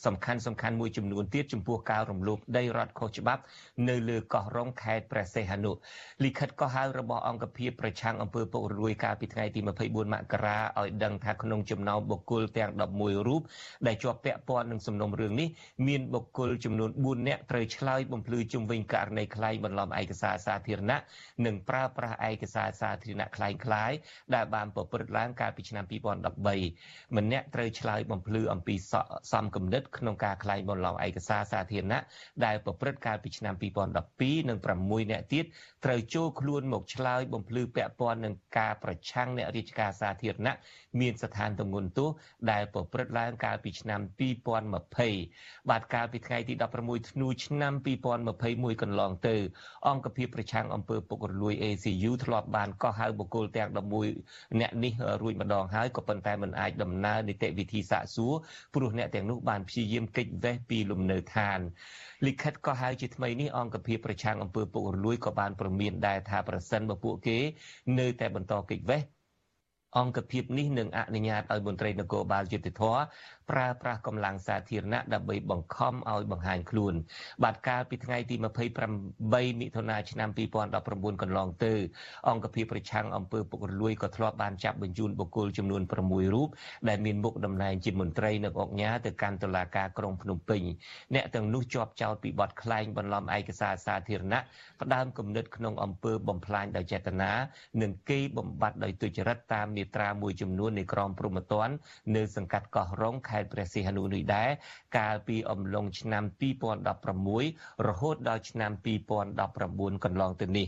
[0.05, 3.41] សំខាន់សំខាន់មួយចំនួនទៀតចំពោះការរំលោភដីរដ្ឋខុសច្បាប់
[3.89, 5.71] នៅលើកោះរ៉ុងខេត្តព្រះសីហនុ
[6.23, 13.41] លិខិតកោះហៅរបស់អង្គភាពប្រឆាំងអំពើពុករលួយកាលពីថ្ងៃទី24មករាឲ្យដឹងថាក្នុងចំណោមបុគ្គលទាំង11រូប
[13.87, 15.49] ដែលជាប់ពាក់ព័ន្ធនឹងសំណុំរឿងនេះ
[15.87, 20.99] មានបុគ្គលចំនួន4នាក់ត្រូវឆ្លើយបំភ្លឺជំវិញករណីខ្លែងបន្លំឯកសារសាធារណៈ
[21.45, 23.91] និងប្រើប្រាស់ឯកសារសាធារណៈខ្លែងខ្លាយ
[24.35, 25.85] ដែលបានប្រព្រឹត្តឡើងកាលពីឆ្នាំ
[26.51, 28.75] 2013ម្នាក់ត្រូវឆ្លើយបំភ្លឺអំពី
[29.33, 32.01] សំគំនិតក្នុងការក្លែងបន្លំឯកសារសាធារណៈ
[32.45, 35.45] ដែលប្រព្រឹត្តកាលពីឆ្នាំ2012និង6នាក់ទៀត
[35.85, 40.55] ត្រូវចូលខ្លួនមកឆ្លើយបំភ្លឺពាក់ព័ន្ធនឹងការប្រឆាំងអ្នករាជការសាធារណៈ
[41.01, 42.09] មានស្ថានទម្ងន់ទោស
[42.51, 44.01] ដែលប្រព្រឹត្តឡើងកាលពីឆ្នាំ
[44.79, 47.73] 2020បាទកាលពីថ្ងៃទី16ធ្នូឆ្នាំ
[48.25, 49.35] 2021កន្លងទៅ
[49.87, 53.69] អង្គភាពប្រឆាំងអំពើពុករលួយ ACU ធ្លាប់បានកោះហៅបុគ្គលទាំង
[54.13, 58.33] 11អ្នកនេះរួចម្ដងហើយក៏ប៉ុន្តែមិនអាចដំណើរនីតិវិធីសាកសួរ
[58.75, 61.59] ព្រោះអ្នកទាំងនោះបានព្យាយាមគេចវេះពីលំនៅឋាន
[62.25, 67.37] លិខិតក៏ហៅជាថ្មីនេះអង្គភាពប្រឆាំងអំពើពុករលួយក៏បានប្រមានដែរថាប្រសិនបើពួកគេ
[67.99, 69.01] នៅតែបន្តគេចវេះ
[69.97, 72.83] អង្គភាពនេះនឹងអនុញ្ញាតឲ្យមន្ត្រីនគរបាលយុតិធធ
[73.51, 76.93] ប្រើប្រាស់កម្លាំងសាធារណៈដើម្បីបង្ខំឲ្យបង្ហាញខ្លួន
[77.43, 78.35] បាទកាលពីថ្ងៃទី
[78.99, 80.29] 28មិថុនាឆ្នាំ
[80.75, 81.73] 2019កន្លងទៅ
[82.29, 86.49] អង្គភាពប្រឆាំងអំពើពុករលួយក៏ធ្លាប់បានចាប់បញ្ជូនបុគ្គលចំនួន6រូប
[86.89, 90.61] ដែលមានមុខតំណែងជាមន្ត្រីនៅអង្គញាទៅកាន់តុលាការក្រុងភ្នំពេញ
[91.15, 94.41] អ្នកទាំងនោះជាប់ចោទពីបទក្លែងបន្លំឯកសារសាធារណៈ
[94.81, 97.31] ផ្ដើមគំនិតក្នុងអំពើបំផ្លាញដោយចេតនា
[97.81, 101.73] និងគេបំបត្តិដោយទុច្ចរិតតាមមាត្រាមួយចំនួននៃក្រមព្រហ្មទណ្ឌ
[102.15, 104.49] នៅសង្កាត់កោះរងខេត្តព្រះសីហនុនេះដែរ
[104.97, 106.23] កាលពីអំឡុងឆ្នាំ
[107.01, 108.71] 2016រហូតដល់ឆ្នាំ
[109.35, 110.65] 2019កន្លងទៅនេ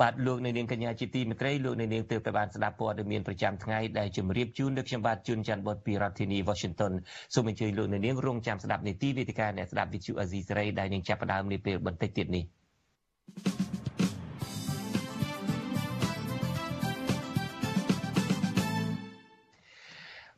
[0.00, 6.92] បាទលោកនៅនាងកញ្ញាជាទីមេត្រីលោកនៅនាងទើបតែបានស្ដាប់ព័ត៌មានប្រចាំថ្ងៃដែលជម្រាបជូនដល់ខ្ញុំបាទជួនច័ន្ទបុតពីរដ្ឋធានី Washington
[7.34, 12.44] សូមអញ្ជើញលោកនៅនាងរងចាំស្ដាប់នីតិវេទិកាអ្នកស្ដាប់វិទ្យុអាស៊ីសេរីដែលនឹងចាប់ផ្ដើមនាពេលបន្តិចទៀតនេះ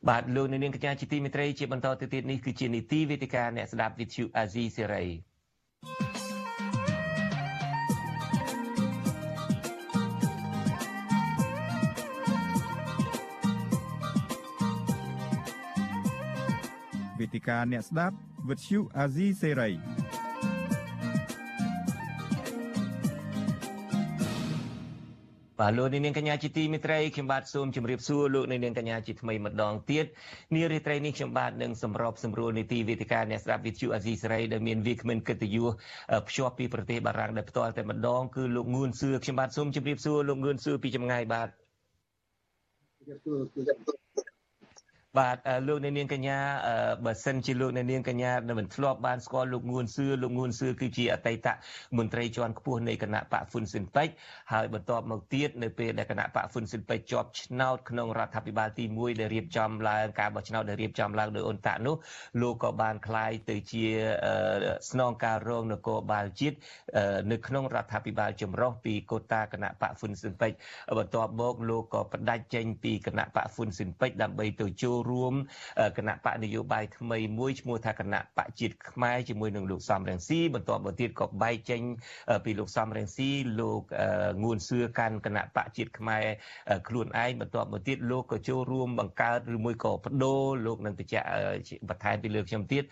[0.06, 5.04] បាទលោកនាងកញ្ញាជាទីមេត្រីជាបន្តទៅទៀតនេះគឺជានីតិវេទិកាអ្នកស្ដាប់វិទ្យុអាស៊ីសេរី
[17.18, 18.16] វេទិកាអ្នកស្ដាប់
[18.48, 20.07] វិទ្យុអាស៊ីសេរី
[25.60, 30.06] បាទលោកនាងកញ្ញាជាទីមេត្រីខ្ញុំបាទសូមជម្រាបសួរលោកនាងកញ្ញាជាថ្មីម្ដងទៀត
[30.54, 35.68] នារីត្រីនេះខ្ញុំបាទនឹងសម្របសម្រួលនីតិវេទិកាអ្នកស្ដាប់វិទ្យុអាស៊ីសេរីដែលមានវាគ្មិនកិត្តិយស
[36.28, 41.48] ភ្ជាប់ពីប្រទេសបារាំងដែលផ្ទាល់តែម្ដងគឺលោកងួនសឿខ្ញុំបាទសូមជម្រាបសួរលោកងួនសឿពីចម្ងាយបាទ
[42.98, 44.27] ជម្រាបសួរ
[45.16, 45.36] បាទ
[45.66, 46.38] លោកអ្នកនាងកញ្ញា
[47.04, 51.48] បើសិនជាលោកអ្នកនាងកញ្ញាមិនធ្លាប់បានស្គាល់លោកងួនសឿលោកងួនសឿគឺជាអតីត
[51.98, 54.12] មន្ត្រីជាន់ខ្ពស់នៃគណៈបកហ្វុនស៊ិនពេជ្រ
[54.52, 61.96] ហើយបន្ទាប់មកទៀតនៅពេលដែលគណៈបកហ្វុនស៊ិនពេជ្រជាប់ឆ្នោតក្នុងរដ្ឋាភិបាលទី1ដែលរៀបចំឡើងការបោះឆ្នោតដែលរៀបចំឡើងដោយអ៊ុនតាក់នោះ
[62.42, 63.84] លោកក៏បានក្លាយទៅជា
[64.90, 66.56] ស្នងការរងនគរបាលជាតិ
[67.32, 74.66] នៅក្នុងរដ្ឋាភិបាលចម្រុះពីកូតាគណៈបកហ្វុនស៊ិនពេជ្របន្ទាប់មកលោកក៏បដិចេញពីគណៈបកហ្វុនស៊ិនពេជ្រដើម្បីទៅ
[74.98, 75.34] ចូលរួម
[75.98, 81.80] គណៈបកនយោបាយថ្មីមួយឈ្មោះថាគណៈបកជាតិខ្មែរជាមួយនឹងលោកសំរងស៊ីបន្ទាប់មកទៀតក៏បែកចេញ
[82.44, 83.30] ពីលោកសំរងស៊ី
[83.60, 83.82] លោក
[84.42, 86.24] ងួនសឿកាន់គណៈបកជាតិខ្មែរ
[86.88, 91.26] ខ្លួនឯងបន្ទាប់មកទៀតលោកក៏ចូលរួមបង្កើតឬមួយក៏បដូរលោកនឹងបញ្ជាក់
[91.88, 92.82] បន្ថែមពីលើខ្ញុំទៀត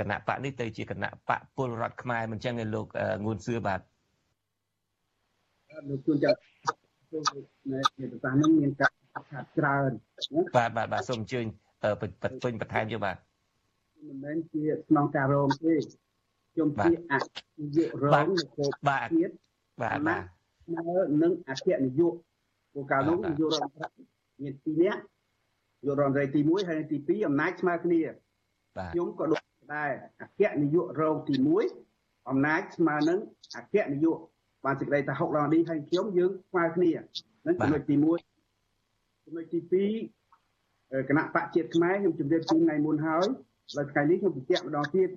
[0.00, 2.86] គណៈបកនេះទៅជាគណៈបកពលរដ្ឋខ្មែរមិនចឹងទេលោក
[3.24, 3.80] ងួនសឿបាទ
[5.88, 6.38] លោកជួនចាត់
[7.72, 9.90] នៅប្រសាសន៍នឹងមានការ ខាត់ច្រើន
[10.56, 11.46] បាទបាទបាទសូមអញ្ជើញ
[12.00, 13.16] បញ្ពេញបន្ថែមយកបាទ
[14.08, 15.74] មិនមែនជាក្នុងការរងទេ
[16.52, 17.14] ខ្ញុំជាអ
[17.60, 19.32] នាយករងនគរបាទជាតិ
[19.82, 20.22] បាទបាទ
[20.74, 20.82] នៅ
[21.22, 22.14] នឹងអគ្គនាយក
[22.72, 23.88] ព្រោះកាលនោះនាយករដ្ឋមន្ត្រី
[24.42, 25.00] មាន2នាក់
[25.80, 28.00] នាយករដ្ឋមន្ត្រីទី1ហើយទី2អំណាចស្មើគ្នា
[28.92, 29.42] ខ្ញុំក៏ដូច
[29.74, 29.90] ដែរ
[30.20, 31.34] អគ្គនាយករងទី
[31.82, 33.18] 1អំណាចស្មើនឹង
[33.56, 34.18] អគ្គនាយក
[34.64, 36.90] បានសេចក្តីថា6ដងនេះហើយខ្ញុំយើងស្មើគ្នា
[37.46, 38.33] នឹងចំណុចទី1
[39.34, 39.86] ចំណុចទី
[40.50, 43.26] 2គណៈបកជាតិខ្មែរខ្ញុំជម្រាបជូនថ្ងៃមុនហើយ
[43.74, 45.08] ហើយថ្ងៃនេះខ្ញុំបញ្ជាក់ម្ដងទៀត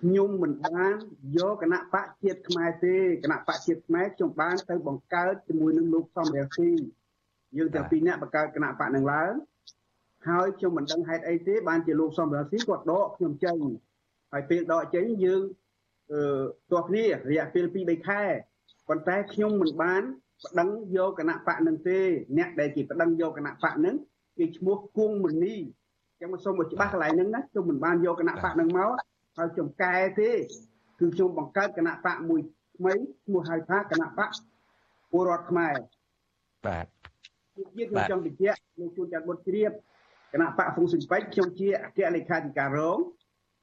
[0.00, 0.94] ខ្ញុំមិនបាន
[1.36, 6.70] យកគណៈបកជាតិខ្មែរទេគណៈបកជាតិខ្មែរខ្ញុំបានទៅបង្កើតជាមួយនឹងលោកសំរាស៊ី
[7.56, 9.32] យើងទាំងពីរនាក់បង្កើតគណៈបកនឹងឡើង
[10.28, 13.58] ហើយខ្ញុំមិនដឹងហេតុអីទេបានជាលោកសំរាស៊ីគាត់ដកខ្ញុំចេញ
[14.32, 15.42] ហើយពេលដកចេញយើង
[16.12, 18.22] អឺទោះគ្នារយៈពេល2 3ខែ
[18.88, 20.02] ប៉ុន្តែខ្ញុំមិនបាន
[20.44, 21.98] ប្តឹងយកគណៈបកនឹងទេ
[22.38, 23.94] អ្នកដែលគេប្តឹងយកគណៈបកនឹង
[24.38, 25.56] គេឈ្មោះគង់មនី
[26.20, 28.90] ចឹងមកសូមឲ្យច្បាស់កន្លែងហ្នឹងណាខ្ញុំមិនបានយកគណៈបកនឹងមក
[29.36, 32.40] ហើយខ្ញុំកែទេគឺខ្ញុំបង្កើតគណៈបកមួយ
[32.76, 32.92] ថ្មី
[33.24, 34.30] ឈ្មោះហៅថាគណៈបក
[35.10, 35.74] ពលរដ្ឋខ្មែរ
[36.66, 36.86] បាទ
[37.76, 39.72] ទៀតខ្ញុំចង់បញ្ជាក់លោកជួនចាត់បុតជ្រាប
[40.32, 42.98] គណៈបកហ្វុងស៊ីនប៉ិចខ្ញុំជាអគ្គលេខាធិការរង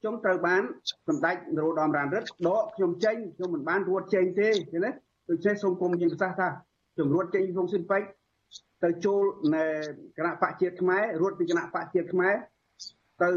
[0.00, 0.62] ខ្ញុំត្រូវបាន
[1.08, 4.90] សម្ដេចនរោត្តមរណរដ្ឋដកខ្ញុំចេញខ្ញុំមិនបានរត់ចេញទេឃើញទេ
[5.30, 6.48] ដូច្នេះសូមគុំយើងប្រសាសន៍ថា
[6.98, 8.02] ជំរួតចេញក្នុងស៊ីនពេច
[8.84, 9.22] ទៅចូល
[9.54, 9.64] នៅ
[10.18, 12.34] គណៈបកជាតិខ្មែររត់ពីគណៈបកជាតិខ្មែរ
[13.22, 13.30] ទៅ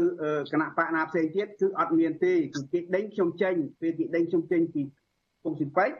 [0.52, 4.82] គណៈបកណាផ្សេងទៀតគឺអត់មានទេគឺគេដេញខ្ញុំចេញពេលគេដេញខ្ញុំចេញពី
[5.40, 5.90] ក្នុងស៊ីនពេច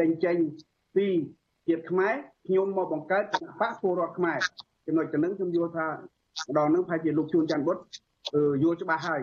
[0.00, 0.36] ដេញចេញ
[0.96, 1.06] ពី
[1.68, 2.14] ជាតិខ្មែរ
[2.46, 4.38] ខ្ញុំមកបង្កើតគណៈបកពលរដ្ឋខ្មែរ
[4.86, 7.82] ចំណុចទៅនឹងខ្ញុំយល់ថាម្ដងនឹងប្រហែលជាលោកជួនច័ន្ទបុត្រ
[8.62, 9.22] យល់ច្បាស់ហើយ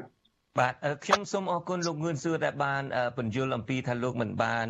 [0.60, 0.74] បាទ
[1.05, 2.84] ខ្ញុំសូមអរគុណលោកងឿនសួរដែលបាន
[3.18, 4.66] ពន្យល់អំពីថាលោកមិនបាន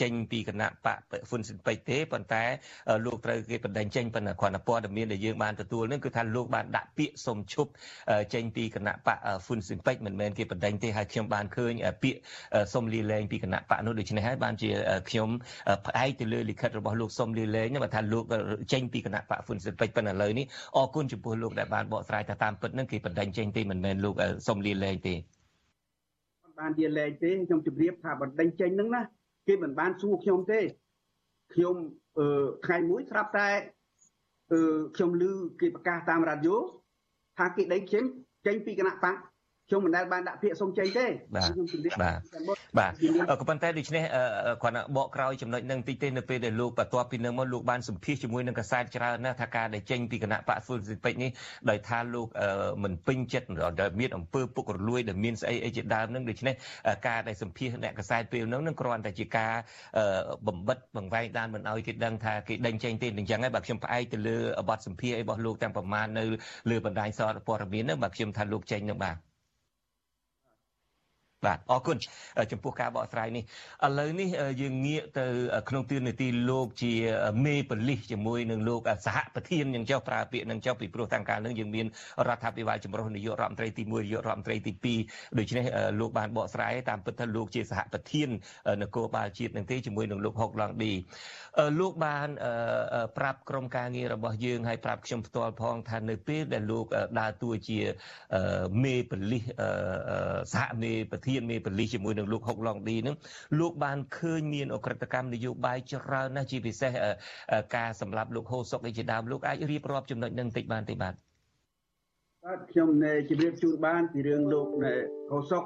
[0.00, 0.98] ចេញពីគណៈបក
[1.28, 2.44] ហ្វុនស៊ិនពេជ្រទេប៉ុន្តែ
[3.04, 7.70] លោកត្រូវគេបណ្ដឹងចេញប៉ុន្តែគ្រាន់តែព័ត៌មានដែលយើងបានទទួលនឹងគឺថាលោកបានដាក់ពាក្យសុំឈប់
[8.34, 12.20] ចេញពីគណៈបកហ្វុនស៊ិនពេជ្រមិនមែនគេបណ្ដឹងទេហើយខ្ញុំបានឃើញពាក្យ
[12.74, 14.70] សុំលាលែងពីគណៈបកនោះដូច្នេះហើយបានជា
[15.08, 15.28] ខ្ញុំ
[15.86, 18.24] ផ្អែកទៅលើលិខិតរបស់លោកសុំលាលែងថាលោក
[18.72, 20.46] ចេញពីគណៈបកហ្វុនស៊ិនពេជ្រប៉ុន្តែឥឡូវនេះ
[20.76, 24.14] អរគុណចំពោះលោកដែលបានបកស្រាយថាតាមពិតនឹងគេបណ្ដឹងចេញទេមិនមែនលោក
[24.48, 25.14] សុំលាលែងទេ
[26.58, 29.02] បានជាលែងទេខ្ញុំជម្រាបថាបណ្ដឹងចេញហ្នឹងណា
[29.48, 30.60] គេមិនបានសួរខ្ញុំទេ
[31.54, 31.74] ខ្ញុំ
[32.18, 33.48] អឺថ្ងៃមួយស្រាប់តែ
[34.52, 34.60] អឺ
[34.96, 35.24] ខ្ញុំឮ
[35.60, 36.56] គេប្រកាសតាមរ៉ាឌីយ៉ូ
[37.38, 38.04] ថាគេដេញចេញ
[38.46, 39.16] ចេញពីគណៈបក
[39.68, 42.18] ខ្ញុំមិនដែលបានដាក់ពាក្យសុំចេញទេខ្ញុំជម្រាបបាទ
[42.78, 42.92] បាទ
[43.40, 44.04] ក៏ប៉ុន្តែដូច្នេះ
[44.62, 51.30] គ្រាន់តែបកក្រោយចំណុចនឹងតិចទេនៅពេលដែលលោកបន្ទាប់ពីនឹងមកលោកបានសម្ភាសជាមួយនឹងកសែតច្រើនណាស់ថាការដែលចេញពីគណៈបកហ្វុលស៊ីពេចនេះ
[51.70, 52.26] ដោយថាលោក
[52.84, 53.46] មិនពេញចិត្ត
[53.80, 56.54] ដែលមានអំពើពុករលួយដែលមានស្អីអីជាដើមនឹងដូច្នេះ
[57.06, 59.52] ការដែលសម្ភាសអ្នកកសែតពេលនោះនឹងគ្រាន់តែជាការ
[60.48, 64.36] បំបិតបង្វែងដានមិនឲ្យគេដឹងថាគេដេញចេញទេអញ្ចឹងហើយបាទខ្ញុំផ្អែកទៅលើ
[64.68, 66.24] បទសម្ភាសរបស់លោកទាំងប្រមាណនៅ
[66.70, 69.16] លើបណ្ដាញសារព័ត៌មានហ្នឹងបាទខ្ញុំថាលោកចេញនឹងបាទ
[71.44, 71.96] បាទអរគុណ
[72.52, 73.44] ចំពោះការបកស្រាយនេះ
[73.86, 74.28] ឥឡូវនេះ
[74.60, 75.26] យើងងាកទៅ
[75.68, 76.94] ក្នុងទឿននីតិលោកជា
[77.46, 81.86] មេបលិសជាមួយនឹងលោកសហប្រធានយ៉ាងចុះប្រើពាក្យនឹងចុះពីព្រោះតាំងកាលនឹងយើងមាន
[82.28, 84.72] រដ្ឋាភិបាលចម្រុះនាយករដ្ឋមន្ត្រីទី1នាយករដ្ឋមន្ត្រីទី
[85.04, 85.64] 2ដូច្នេះ
[86.00, 88.28] លោកបានបកស្រាយតាមពិតថាលោកជាសហប្រធាន
[88.82, 90.92] នគរបាលជាតិនឹងទេជាមួយនឹងលោកហុកឡង់ឌី
[91.80, 92.28] លោកបាន
[93.18, 96.86] ប្រាប់ក្រុមការងាររបស់យើងហើយប្រាប់ខ្ញុំផ្ទាល់ផងថានៅពេលដែលលោក
[97.20, 97.80] ដើរតួជា
[98.84, 99.44] មេបលិស
[100.54, 103.16] សហមេប្រធានមេបលិសជាមួយនឹងលោកហុកឡុងឌីនឹង
[103.60, 106.92] លោកបានឃើញមានអក្រិតកម្មនយោបាយច្រើនណាស់ជាពិសេស
[107.76, 111.14] ការសម្លាប់លោកហូសុកឯជាដើមលោកអាចរៀបរាប់ចំណុចនឹងតិចបានទេបាទ
[112.44, 112.88] បាទខ្ញុំ
[113.28, 114.66] ជម្រាបជូនបានពីរឿងលោក
[115.32, 115.62] ហូសុក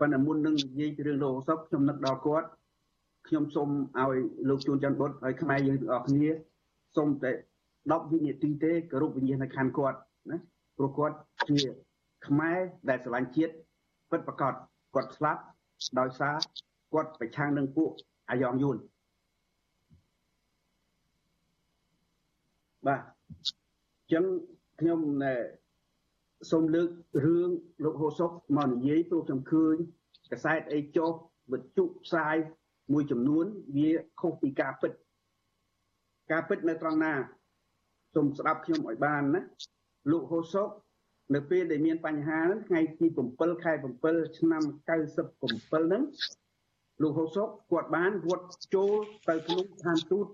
[0.00, 2.48] ប៉ុន្តែមុននឹងនិយាយពីរឿងលោកហូសុកខ្ញុំនឹកដល់គាត់
[3.28, 3.68] ខ្ញុំសូម
[4.00, 4.16] ឲ្យ
[4.48, 6.30] លោកជួនច័ន្ទបុត្រហើយខ្មែរយើងទាំងអស់គ្នា
[6.96, 7.30] សូមតែ
[7.70, 9.98] 10វិនាទីទេគោរពវិញ្ញាណក្ខន្ធគាត់
[10.30, 10.38] ណា
[10.76, 11.16] ព្រោះគាត់
[11.48, 11.58] ជា
[12.26, 12.58] ខ្មែរ
[12.88, 13.52] ដែលស្រឡាញ់ជាតិ
[14.10, 14.52] ពិតប្រាកដ
[14.94, 15.42] គាត់ស្លាប់
[15.98, 16.36] ដោយសារ
[16.92, 17.90] គាត់ប្រឆាំងនឹងពួក
[18.30, 18.76] អាយ៉ងយួន
[22.86, 24.24] បាទអញ្ចឹង
[24.80, 25.00] ខ្ញុំ
[26.50, 26.88] សូមលើក
[27.24, 27.50] រឿង
[27.84, 29.76] លោកហូសុកមកនិយាយព្រោះខ្ញុំឃើញ
[30.32, 31.10] កសែតអីចុះ
[31.52, 32.36] វិទ្យុផ្សាយ
[32.92, 33.90] មួយចំនួនវា
[34.20, 34.92] ខុសពីការពិត
[36.30, 37.12] ការពិតនៅត្រង់ណា
[38.14, 39.42] សូមស្ដាប់ខ្ញុំឲ្យបានណា
[40.10, 40.68] លោកហូសុក
[41.34, 43.72] នៅពេលដែលមានបញ្ហាហ្នឹងថ្ងៃទី7ខែ
[44.04, 46.02] 7ឆ្នាំ97ហ្នឹង
[47.02, 48.92] លោកហ៊ុសុកគាត់បានរត់ចូល
[49.28, 50.26] ទៅក្នុងស្ថានទូត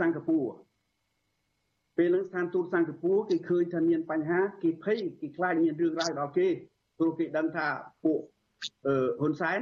[0.00, 0.46] សិង្ហបុរី
[1.98, 6.48] ពេលហ្នឹងស្ថានទូតសិង្ហបុរីគេឃើញថាមានបញ្ហាគេភ័យគេខ្លាចមានរឿងរ៉ាវដល់គេ
[6.98, 7.66] ព្រោះគេដឹងថា
[8.04, 8.20] ពួក
[9.20, 9.60] ហ៊ុនសែន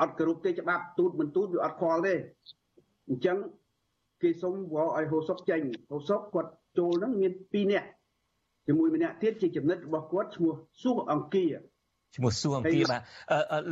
[0.00, 2.14] អត់គោរពទេច្បាប់ទូតមិនទូតវាអត់ខ្វល់ទេ
[3.08, 3.38] អញ្ចឹង
[4.22, 5.60] គេសុំវល់ឲ្យហូសុកចេញ
[5.90, 7.88] ហូសុកគាត់ចូលហ្នឹងមាន2នាក់
[8.66, 11.46] ជាមួយម្នាក់ទៀតជាចំណិតរបស់គាត់ឈ្មោះសួងអង្គា
[12.16, 13.02] ឈ្មោះសួងអង្គាបាទ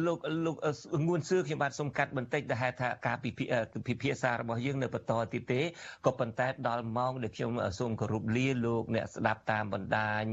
[0.06, 0.56] លោកលោក
[1.06, 3.30] ងួនសឿខ្ញុំបាទសូមកាត់បន្តិចដែលហេតុថាការពិ
[4.02, 5.60] ភាក្សារបស់យើងនៅបន្តទៀតទេ
[6.06, 10.24] ក៏ប៉ុន្តែដល់ម៉ោងដែលខ្ញុំសូមគោរពលាលោកអ្នកស្ដាប់តាមបណ្ដាញ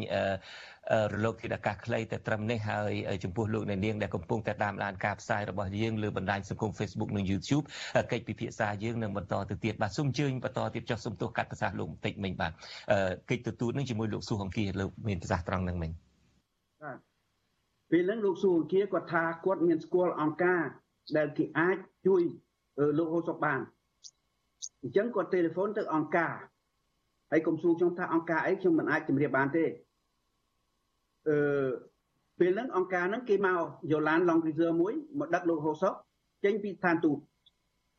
[1.14, 7.66] រលកធាតុអាកាសខ្លីតែត្រឹមនេះហើយចំពោះលោកអ្នកនាងដែលកំពុងតែតាមដានការផ្សាយរបស់យើងលើបណ្ដាញសង្គម Facebook និង YouTube
[8.12, 12.52] កិច្ចពិភាក្សាយើងនឹងបន្តទៅទៀតបាទសូមអញ្ជើញបន្តទៀតចុះសូមទោសកាត់ប្រសាសន៍លោកបន្តិចមិញបាទ
[13.30, 16.07] កិច្ចទទួលនឹងជាមួយលោកស៊ូហង្គីលោកមានប្រសាសន៍ត្រង់នឹងមិញបាទ
[17.92, 20.64] ពេលហ្នឹងលោកស៊ូហង្គីគាត់ថាគាត់មានស្គាល់អង្គការ
[21.18, 22.22] ដែលគេអាចជួយ
[22.98, 23.60] លោកហូសុកបាន
[24.82, 26.34] អញ្ចឹងគាត់ទូរស័ព្ទទៅអង្គការ
[27.32, 29.66] ហើយកុំសួរខ្ញុំថាអង្គការអីខ្ញុំមិនអាចជម្រាបបានទេ
[31.28, 31.68] អឺ
[32.40, 33.58] ពេលហ្នឹងអង្គការហ្នឹងគេមក
[33.92, 35.94] យោឡានឡង់គ្រីសឺមួយមកដឹកលោកហូសុក
[36.46, 37.18] ចេញពីស្ថានទូត